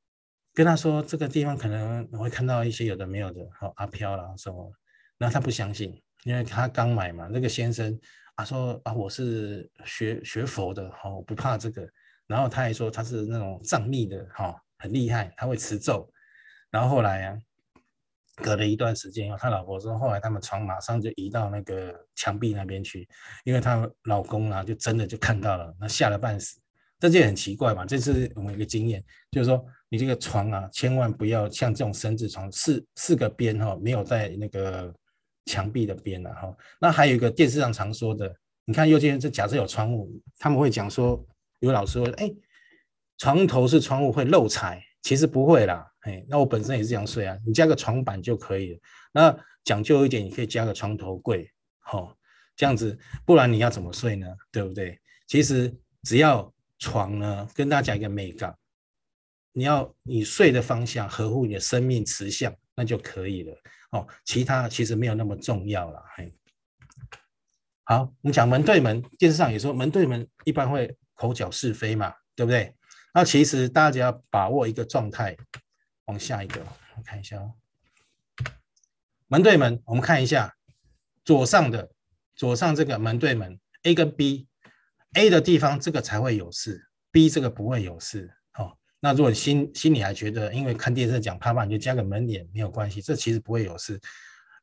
[0.55, 4.73] 跟他说这个地方可能我会看到一些有的没有的，好阿飘啦什么，
[5.19, 7.29] 那他不相信，因为他刚买嘛。
[7.31, 7.99] 那个先生
[8.37, 11.89] 啊说啊，我是学学佛的，好，我不怕这个。
[12.29, 16.09] 然后他还说他是那种藏密的，哈，很厉害，他会持咒。
[16.71, 17.39] 然后后来啊，
[18.37, 23.09] 隔了一段时间后，他老婆说，后来他们床马上就移到那个墙壁那边去，
[23.45, 26.61] 因为他老公啊就真的就看到了，那吓了半死。
[27.01, 34.93] 这就很奇怪嘛，这是我们一个经验，就是说你这个床啊，千万不要像这种生字床，四四个边哈，没有在那个
[35.47, 36.57] 墙壁的边了哈。
[36.81, 38.35] 那还有一个电视上常说的，
[38.65, 41.25] 你看右边这假设有窗户，他们会讲说，
[41.61, 42.31] 有老师说，哎，
[43.19, 48.81] 床头是窗户会漏财，其实不会啦，哎，那我本身也是这样睡啊，你加个床板就可以了。
[49.13, 52.15] 那讲究一点，你可以加个床头柜，好，
[52.57, 54.27] 这样子，不然你要怎么睡呢？
[54.51, 54.99] 对不对？
[55.27, 55.73] 其实
[56.03, 58.57] 只要床呢，跟大家讲一个美感，
[59.53, 63.55] 你要你睡的方向合乎你的生命磁向，那就可以了
[63.91, 64.07] 哦。
[64.25, 66.03] 其他其实没有那么重要了。
[66.17, 66.33] 嘿，
[67.85, 72.75] 好，我们讲门对门，电视上也说门对门一般会口角是非嘛，对不对？
[73.13, 75.37] 那其实大家要把握一个状态，
[76.05, 76.65] 往下一个，
[76.97, 77.55] 我看一下哦。
[79.27, 80.55] 门对门，我们看一下
[81.25, 81.91] 左上的
[82.35, 84.48] 左上这个门对门，A 跟 B。
[85.19, 88.31] A 的地方这个才会有事，B 这个不会有事。
[88.57, 94.01] 哦，那如果心心里还觉得，因为看电视讲怕怕，你就加个门帘没有关系，这其实不会有事。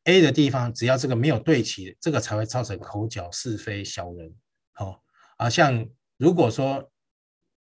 [0.06, 4.34] A 的地方只要这个没有对齐，这个才会造成口角是非小人。
[4.72, 5.00] 好、哦，
[5.36, 5.86] 啊，像
[6.16, 6.90] 如果说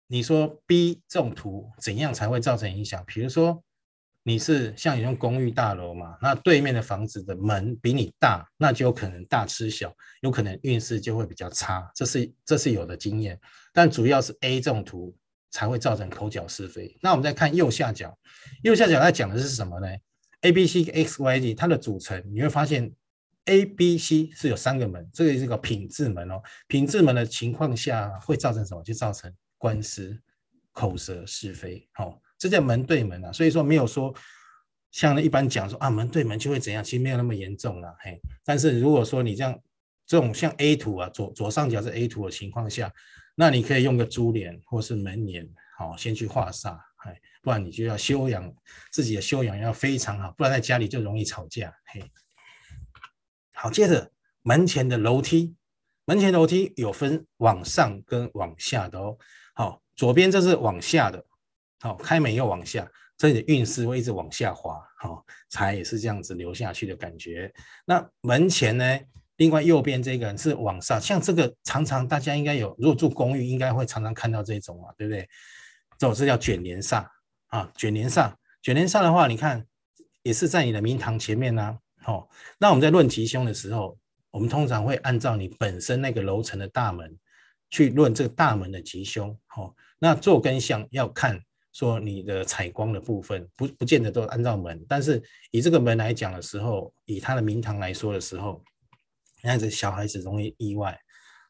[0.06, 3.02] 你说 B 这种图怎样才会造成影响？
[3.04, 3.64] 比如说。
[4.28, 6.18] 你是像你用公寓大楼嘛？
[6.20, 11.88] 那对面的房子的门比你大，那就有可能大吃小，有可能运势就会比较差。
[11.94, 13.40] 这是这是有的经验，
[13.72, 15.16] 但主要是 A 这种图
[15.52, 16.98] 才会造成口角是非。
[17.00, 18.18] 那我们再看右下角，
[18.64, 19.86] 右下角它讲的是什么呢
[20.40, 22.92] ？A、B、C、X、Y、Z 它的组成，你会发现
[23.44, 26.42] A、B、C 是有三个门，这个是个品质门哦。
[26.66, 28.82] 品质门的情况下会造成什么？
[28.82, 30.20] 就造成官司、
[30.72, 31.88] 口舌是非。
[31.92, 33.32] 好、哦，这叫门对门啊。
[33.32, 34.14] 所以说没有说
[34.90, 37.94] 像一般讲说啊门对门就会怎样，其实没有那么严重啦。
[38.00, 39.58] 嘿，但是如果说你这样
[40.06, 42.92] 这种像 A 图啊，左左上角是 A 图的情况下，
[43.34, 46.78] 那你可以用个珠帘或是门帘，好、哦，先去化煞。
[47.04, 48.52] 哎，不然你就要修养
[48.90, 51.72] 自己的修养要非常好，不然在家里就容易吵架。
[51.86, 52.02] 嘿，
[53.52, 54.10] 好，接着
[54.42, 55.54] 门前的楼梯，
[56.04, 59.16] 门前楼梯有分往上跟往下的哦。
[59.54, 61.24] 好，左边这是往下的，
[61.80, 64.80] 好，开门又往下，这里的运势会一直往下滑。
[64.98, 67.52] 好，财也是这样子流下去的感觉。
[67.84, 68.98] 那门前呢？
[69.36, 75.28] 另外右边这个是往上，像这个常常大家应该有，如果住公寓应该会常常看到这种啊，对不对？
[75.98, 77.06] 这种是叫卷帘煞
[77.48, 79.62] 啊，卷帘煞，卷帘煞的话，你看
[80.22, 83.98] 也是在你的明堂前面呢、好、那我们在论吉凶的时候，
[84.30, 87.14] 我们通常会按照你本身那个楼层的大门
[87.68, 89.38] 去论这个大门的吉凶。
[89.48, 91.38] 好、那坐跟向要看
[91.76, 98.62] 说你的采光的部分，不不见得都按照门，但是以这个门来讲的时候，以它的明堂来说的时候，
[99.42, 100.98] 那样子小孩子容易意外，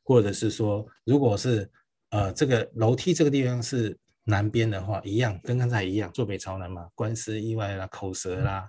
[0.02, 1.70] 或者是说，如果是
[2.10, 3.96] 呃这个楼梯这个地方是。
[4.28, 8.68] 南边的话一样，跟刚才一样，坐北朝南嘛，官司意外啦，口舌啦，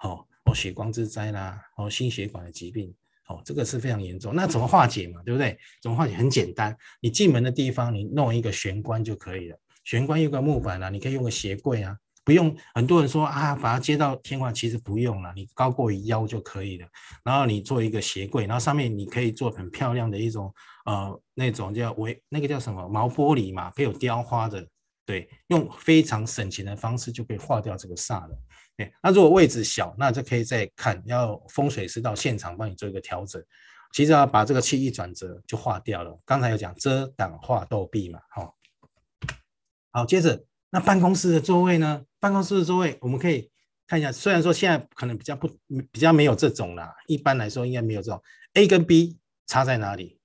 [0.00, 2.94] 哦哦，血光之灾啦，哦，心血管的疾病，
[3.26, 4.34] 哦，这个是非常严重。
[4.34, 5.22] 那怎么化解嘛？
[5.24, 5.58] 对不对？
[5.80, 6.14] 怎么化解？
[6.14, 9.58] 很简单，你进门的地方，你弄一个玄关就可以了。
[9.88, 12.54] 玄关有个木板啊，你可以用个鞋柜啊，不用。
[12.74, 16.86] 很多人说啊，把它接到天花，其实不用了，你高过于腰就可以了。
[17.24, 20.52] 然后你做一个鞋柜，然后上面你可以做很漂亮的一种
[20.84, 24.62] 呃那种叫围那个叫什么毛玻璃嘛，可以有雕花的。
[25.06, 28.38] 对，用非常省钱的方式就可以化掉这个煞了。
[28.76, 33.42] 对，那如果位置小，那就可以再看，要风水师到现场帮你做一个调整。
[33.94, 36.14] 其实要把这个气一转折就化掉了。
[36.26, 38.54] 刚才有讲遮挡化斗避嘛，好，
[39.90, 42.04] 好，接着那办公室的座位呢？
[42.20, 43.50] 办公室的座位我们可以
[43.86, 45.48] 看一下，虽然说现在可能比较不
[45.90, 48.22] 比较没有这种啦，一般来说应该没有这种。
[48.54, 50.18] A 跟 B 差在哪里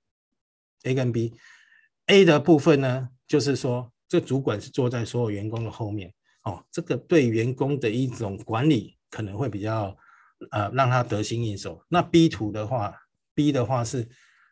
[0.84, 3.90] ？A 跟 B，A 的部分呢，就是说。
[4.06, 6.12] 这主管是坐在所有员工的后面
[6.42, 9.96] 哦，这个对员工的一种管理可能会比较
[10.52, 11.84] 呃让他得心应手。
[11.88, 12.94] 那 B 图的话
[13.34, 14.06] ，B 的话是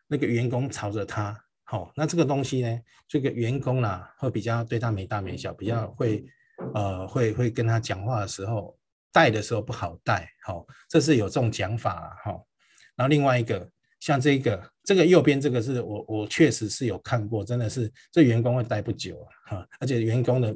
[0.07, 6.25] 那个员工朝着他，哦，那这个东西呢，这个员工啦、啊、会比较对他没大没小，比较会
[6.73, 8.77] 呃会会跟他讲话的时候
[9.11, 12.45] 带的时候不好带，好、哦，这是有这种讲法啊，哈、哦，
[12.95, 13.69] 然后另外一个。
[13.99, 20.53] 像这个，这个右边这个是我我确实是有看过，真的是这员工会待不久啊，哈，而且员工的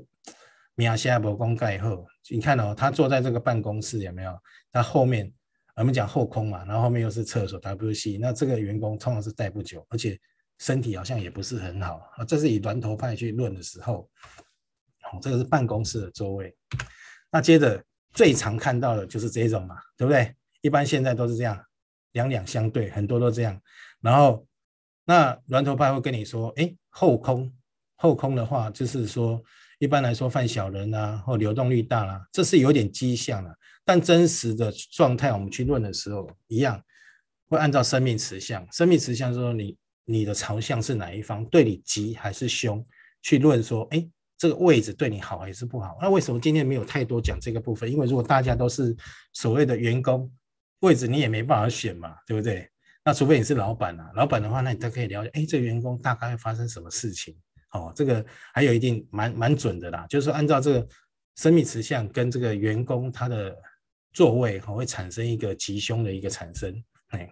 [0.76, 4.38] 名下不公盖后，你看哦，他坐在这个办公室有没有？
[4.70, 5.32] 他后面
[5.78, 10.20] 我们讲后空嘛，然后后面又是厕所 WC，那这个员工通常是待不久，而且
[10.60, 12.26] 身体好像也不是很好啊。
[12.26, 14.10] 这是以峦头派去论的时候，
[15.12, 16.56] 哦，这个是办公室的座位。
[17.32, 17.84] 那接着
[18.14, 20.36] 最常看到的就是这种嘛，对不对？
[20.62, 21.64] 一般现在都是这样。
[22.14, 23.62] 两两相对，很多都这样。
[24.02, 24.44] 然后，
[25.06, 27.54] 那峦头派会跟你说：“哎，后空，
[27.96, 29.40] 后空的话，就是说，
[29.78, 33.54] 一般来说犯小人啊，或流动率大啦、啊，这是有点迹象了。
[33.86, 36.82] 但真实的状态，我们去论的时候，一样
[37.50, 38.68] 会按照生命磁象。
[38.72, 39.78] 生命磁象说你
[40.08, 42.84] 你的朝向是哪一方，对你吉还是凶，
[43.22, 46.00] 去论说，哎，这个位置对你好还是不好？
[46.02, 47.92] 那为什么今天没有太多讲这个部分？
[47.92, 48.98] 因为如果大家都是
[49.34, 50.32] 所谓的员工。
[50.82, 52.70] 位置你也没办法选嘛，对不对？
[53.04, 57.36] 那除非你是老板啊，老板的话，那你都可以了解，哎，这个员工大概会发生什么事情？
[57.72, 60.88] 哦，这个还有一定蛮蛮准的啦，就是按照这个
[61.38, 63.58] 生命磁象跟这个员工他的
[64.14, 66.72] 座位，哈，会产生一个吉凶的一个产生。
[67.08, 67.28] 哎，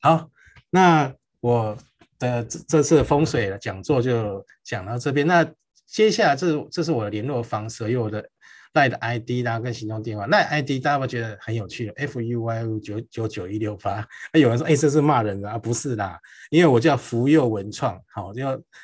[0.00, 0.30] 好，
[0.70, 1.76] 那我
[2.18, 5.46] 的这这次风水讲座就讲到这边，那
[5.86, 8.28] 接下来这这是我的联络方式，因为我的。
[8.72, 14.06] 赖的 ID 啦，跟行动电话，赖 ID 大家会觉得很有趣，F U Y U 九九九一六八。
[14.34, 15.56] 那有人说，哎，这是骂人的啊？
[15.56, 16.20] 不是啦，
[16.50, 18.42] 因为我叫福佑文创，好，就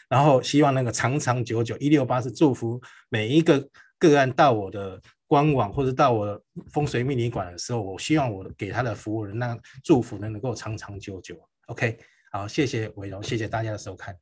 [0.09, 2.81] 然后希望那个长长久久一六八是祝福
[3.11, 6.41] 每一个个案到我的官网或者到我的
[6.73, 11.37] 风水命理馆的时候，我希望我给他的服务人，那祝福呢能够长长久久。
[11.67, 11.99] OK，
[12.35, 14.17] 好，谢谢伟荣，谢谢大家的收看。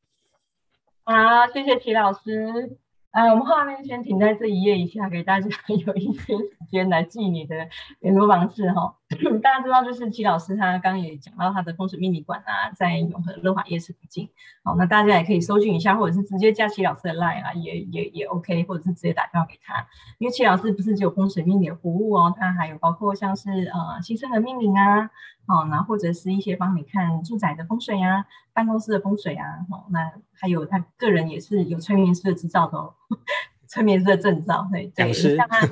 [1.05, 1.15] 好，
[1.55, 2.77] 谢谢齐老师。
[3.13, 5.49] 哎，我们画面先停在这一页以下，给大家
[5.87, 6.57] 有一些时。
[6.71, 8.97] 间来记你的联络方式哈。
[9.43, 14.29] 大家知道，就是齐老师他刚也讲到他的风水命理馆啊，在永和乐华夜市附近。
[14.63, 19.85] 好，那大家也可以搜寻一下，或者是直接加齐老师的 line 啊，也也也 OK，或者是直接打电话给他。
[20.19, 25.11] 因为齐老师不是只有风水命理的服务哦，他还有包括像是呃新生的命名啊，
[25.51, 32.95] 好，那或者是一些帮你看住宅的风水啊，办公室的风水啊，好，那还有他个人也是有催眠师的执照的哦。
[33.73, 35.65] 催眠师的证照，对，等一下他，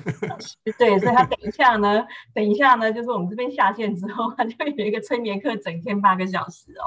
[0.79, 6.87] 对，所以他等一下呢，等一下呢，就是我们这边下线之后，他就有一个催眠课，整天八个小时哦。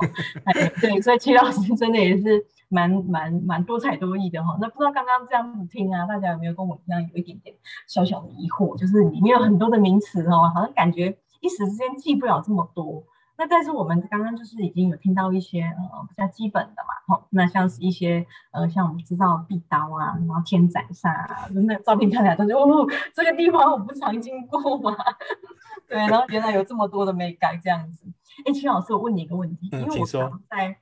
[0.79, 4.57] 对，所以齐老师真的也是蛮蛮蛮多才多艺的哈、哦。
[4.61, 7.53] 那不知道刚刚这样子听啊，大家有没有跟我一样有一点点
[7.89, 8.77] 小小的疑惑？
[8.77, 13.03] 就是里面有很多的名词哦，好像感觉一时之间记不了这么多。
[13.37, 24.95] 那但是我们刚刚就是已经有听到一些呃比较基本的嘛，吼，那像是一些呃像我们知道壁刀啊，然后天斩煞啊，那照片看起来都是哦，这个地方我不常经过嘛，
[25.89, 28.05] 对，然后原来有这么多的美感这样子。
[28.45, 30.77] 哎，齐老师，我问你一个问题，因为我常在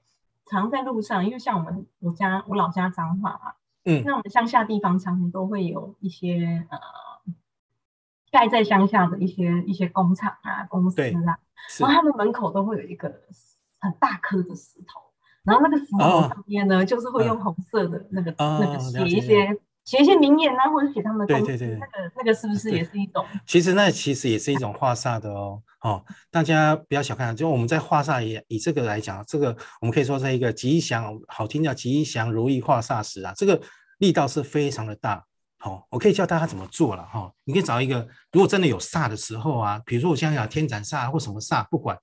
[0.48, 3.54] 常在路上，因为像我们我家我老家彰化嘛，
[3.86, 6.78] 嗯，那我们乡下地方常常都会有一些呃。
[8.32, 11.38] 盖在乡下的一些一些工厂啊、公司啊，
[11.80, 13.08] 然后他们门口都会有一个
[13.80, 15.02] 很大颗的石头，
[15.44, 21.26] 然后那个石头上面呢，哦、就是会用红色的那个、哦、那个写一些写一些名言啊，或者写他们。
[21.26, 23.26] 对对对，那个那个是不是也是一种？
[23.46, 25.62] 其实那其实也是一种化煞的哦。
[25.82, 33.60] 哦，大家不要小看，就我们在化煞也以这个来讲，这个我们可以说是一个吉祥，好听叫吉祥如意化煞石啊，这个
[34.00, 35.26] 力道是非常的大。
[35.62, 37.30] 好，我可以教大家怎么做了哈。
[37.44, 41.98] 你可以找一个，如果真的有煞的时候啊，比如说我现在讲天斩煞或什么煞，不管，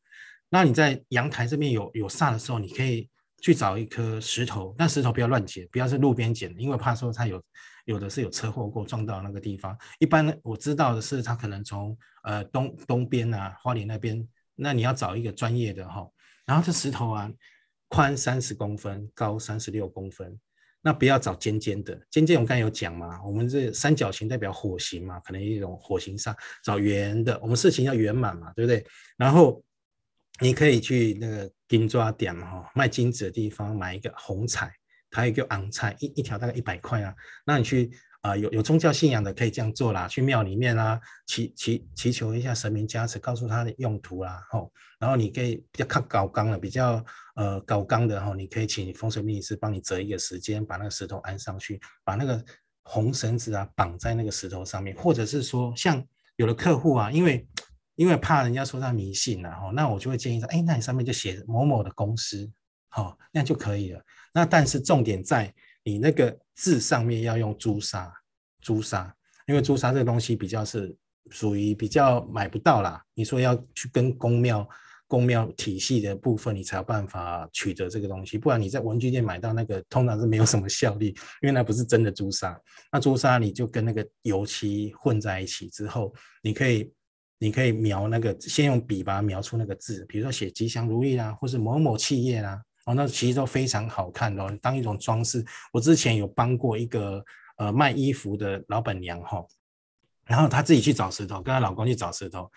[0.50, 3.08] 那你在阳台这边有有煞的时候，你可以
[3.40, 7.42] 去找一颗石头，那石头不要乱捡，不要是路边捡，因为怕说它有
[7.86, 9.74] 有的是有车祸过撞到那个地方。
[10.00, 14.22] 一般我知道的是，它可能从呃东东边啊花莲那边，
[14.54, 16.06] 那你要找一个专业的哈。
[16.44, 17.32] 然后这石头啊，
[17.88, 20.38] 宽三十公分，高三十六公分。
[20.86, 26.32] 那不要找尖尖的，尖尖我刚才有讲嘛，我们这三角形代表火形嘛，可能一种火形上
[26.62, 28.86] 找圆的，我们事情要圆满嘛，对不对？
[29.16, 29.60] 然后
[30.40, 34.72] 你可以去那个金抓点哈，卖金子的地方买一个红彩，
[35.10, 37.12] 它有一个昂彩，一一条大概一百块啊，
[37.44, 37.90] 那你去。
[38.26, 47.04] 啊，有有宗教信仰的可以这样做啦，去庙里面啊，祈祈祈求一下神明加持，告诉他的用途啦，吼，然后你可以比较靠高刚的，比较
[47.36, 52.44] 呃高刚的吼，你可以请风水命理师帮你择一个时间，把那个石头安上去，把那个
[52.82, 56.04] 红绳子啊绑在那个石头上面，或者是说像
[56.34, 57.46] 有的客户啊，因为
[57.94, 62.50] 因为怕人家说他迷信呐，吼，那我就会建议说，哎，那你上面就写某某的公司，
[62.88, 64.02] 好，那就可以了。
[64.34, 65.54] 那但是重点在。
[65.88, 68.12] 你那个字上面要用朱砂，
[68.60, 69.14] 朱砂，
[69.46, 70.96] 因为朱砂这个东西比较是
[71.30, 73.00] 属于比较买不到啦。
[73.14, 74.66] 你说要去跟宫庙、
[75.06, 81.08] 宫庙体系的部分，你才有办法取得这个东西，不然你在文具店买到那个，通常是没有什么效力，
[81.42, 82.58] 因为那不是真的朱砂。
[82.90, 86.90] 那朱砂你就跟那个油漆混在一起之后，你可以，
[87.38, 92.58] 你可以描那个，先用笔把它描出那个字，比如说写吉祥如意啊，或是某某企业啊。
[92.86, 95.44] 哦，那其实都非常好看的哦，当一种装饰。
[95.72, 97.22] 我之前有帮过一个
[97.56, 99.44] 呃卖衣服的老板娘哈，
[100.24, 102.48] 然后她自己去找石头，跟她老公去找石头。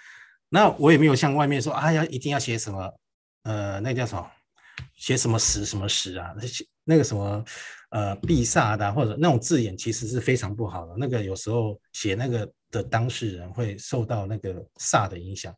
[0.47, 2.93] 那我也没有像外面说啊，要一定要写什么，
[3.41, 4.31] 呃，那叫什么，
[4.95, 6.43] 写什么石什么石啊，那
[6.83, 7.43] 那个什么
[7.89, 10.93] 呃必煞的或者那种字眼，其实是非常不好的。
[10.95, 15.51] 那个有时候写那个的当事人会受到那个煞的影响。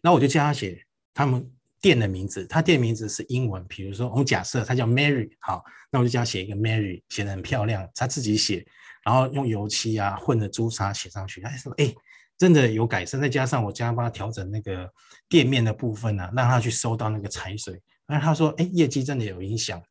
[0.00, 1.46] 那我就叫他写他们。
[1.84, 8.66] 店的名字，他店名字是英文，比如说我们假设他叫 Mary，好，那我就叫他写一个 Mary，写得很漂亮，他自己写，
[9.04, 11.94] 然后用油漆啊混着朱砂写上去，他说哎，
[12.38, 14.90] 真的有改善，再加上我加帮他调整那个
[15.28, 19.82] 店面的部分呢、啊，让他去收到那个财水，那他说哎，业绩真的有影响，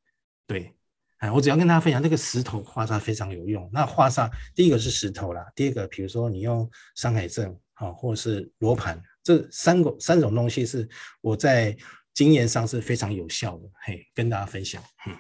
[0.48, 0.74] 对，
[1.20, 9.00] 哎，我只要跟大家分享，那个石头画煞非常有用，那画煞第一个是石头啦，第二个比如说你用山海镇，好，或者是罗盘。
[9.24, 10.88] 这三个三种东西是
[11.21, 11.76] 我在
[12.13, 14.84] 经验上是非常有效的，嘿，跟大家分享。
[15.07, 15.15] 嗯，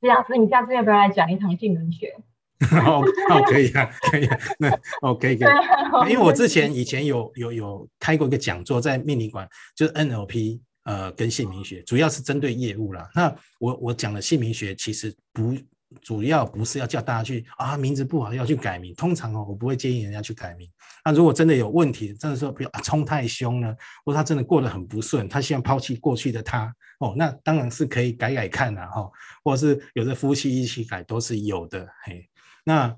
[0.00, 2.16] 李老师，你下次要不要来讲一堂姓名学？
[2.86, 4.70] 哦，哦，可以啊，可以啊，那
[5.02, 9.46] 哦，可以可以，因为我之前以前有有有开过一个讲座，在命理馆，
[9.76, 13.10] 就是 NLP 呃跟姓名学，主要是针对业务啦。
[13.14, 15.54] 那我我讲的姓名学其实不。
[16.00, 18.94] 主要不是要叫大家去啊，名字不好要去改名。
[18.94, 20.70] 通常哦，我不会建议人家去改名。
[21.04, 29.10] 那如果真的有问题，真的说比如啊冲太凶了，或者他真的过得很不顺，他希望抛弃过去的他哦，那当然是可以改改看的哈。
[29.42, 32.28] 或者是有的夫妻一起改都是有的嘿。
[32.64, 32.94] 那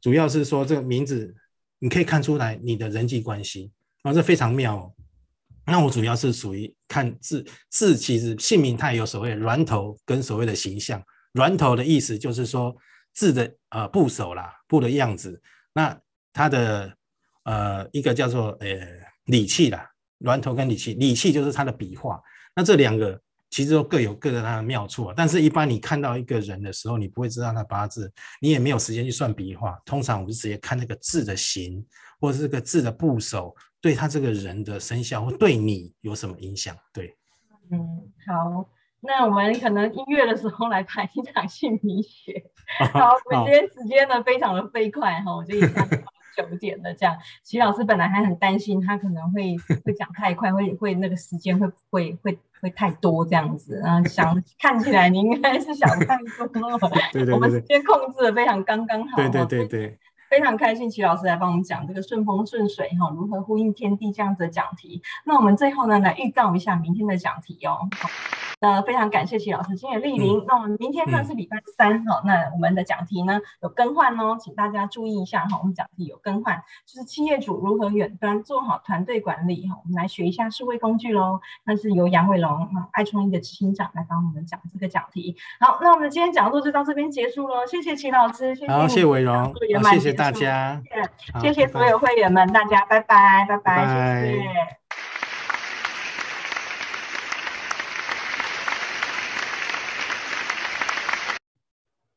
[0.00, 1.34] 主要是说这个名字
[1.78, 3.72] 你可以看出来你的人际关系，
[4.02, 4.94] 然后这非常妙。
[5.66, 11.02] 那我主要是属于看字，字其实姓名它有所谓的峦头跟所谓的形象。
[11.32, 12.76] 峦头的意思就是说
[13.12, 15.40] 字的呃部首啦，部的样子。
[15.72, 15.98] 那
[16.32, 16.96] 它的
[17.44, 18.68] 呃一个叫做呃
[19.26, 22.20] 理气啦，峦头跟理气，理气就是它的笔画。
[22.54, 23.20] 那这两个
[23.50, 25.12] 其实都各有各的它的妙处。
[25.16, 29.80] 但是，一般你看到一个人的时候，你不会知道他八字，你也没有时间去算笔画。
[29.84, 31.86] 通常我们直接看那个字的形，
[32.20, 33.54] 或者这个字的部首。
[33.80, 36.76] 对他这个人的生肖或对你有什么影响？
[36.92, 37.16] 对，
[37.70, 37.78] 嗯，
[38.26, 38.68] 好，
[39.00, 42.44] 那我们可能音乐的时候来谈一场姓名学。
[42.92, 46.02] 好，我们今天时间呢非常的飞快哈，我就一下子
[46.36, 47.16] 九点了这样。
[47.44, 53.80] 徐老师本来还很担心他可能会会讲太快，会会那个时间会会会会太多这样子。
[53.84, 56.18] 然后想看起来你应该是想太
[56.52, 56.78] 多了。
[57.12, 59.16] 对对对，我们时间控制的非常刚刚好。
[59.16, 59.98] 对对对对。
[60.30, 65.02] 非常开心，齐老师来帮我们讲这个顺风顺水哈，如何呼应天地这样子的讲题。
[65.24, 67.88] 那我们最后呢，来预告一下明天的讲题哦。
[68.60, 70.44] 那非常感谢齐老师今天莅临。
[70.46, 79.78] 那我们明天呢是礼拜三哈，那我们的讲题呢有更换哦，请大家注意一下哈，我们讲题有更换，就是企业主如何远端做好团队管理哈。
[79.84, 81.40] 我们来学一下数位工具喽。
[81.64, 85.36] 那是由杨伟龙啊爱创意的执行长来帮我们讲这个讲题。
[85.60, 89.54] 好，那我们今天讲座就到这边结束喽，谢谢齐老师，谢谢好，谢伟荣，
[89.92, 90.82] 谢谢大家，
[91.40, 94.48] 谢谢所有会员们，大家拜拜，拜拜，谢谢。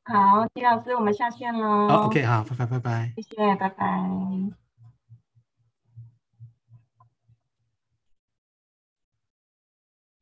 [0.03, 1.87] 好，李老师，我们下线喽。
[1.87, 4.60] 好，OK，好，拜拜，拜拜，谢谢，拜拜。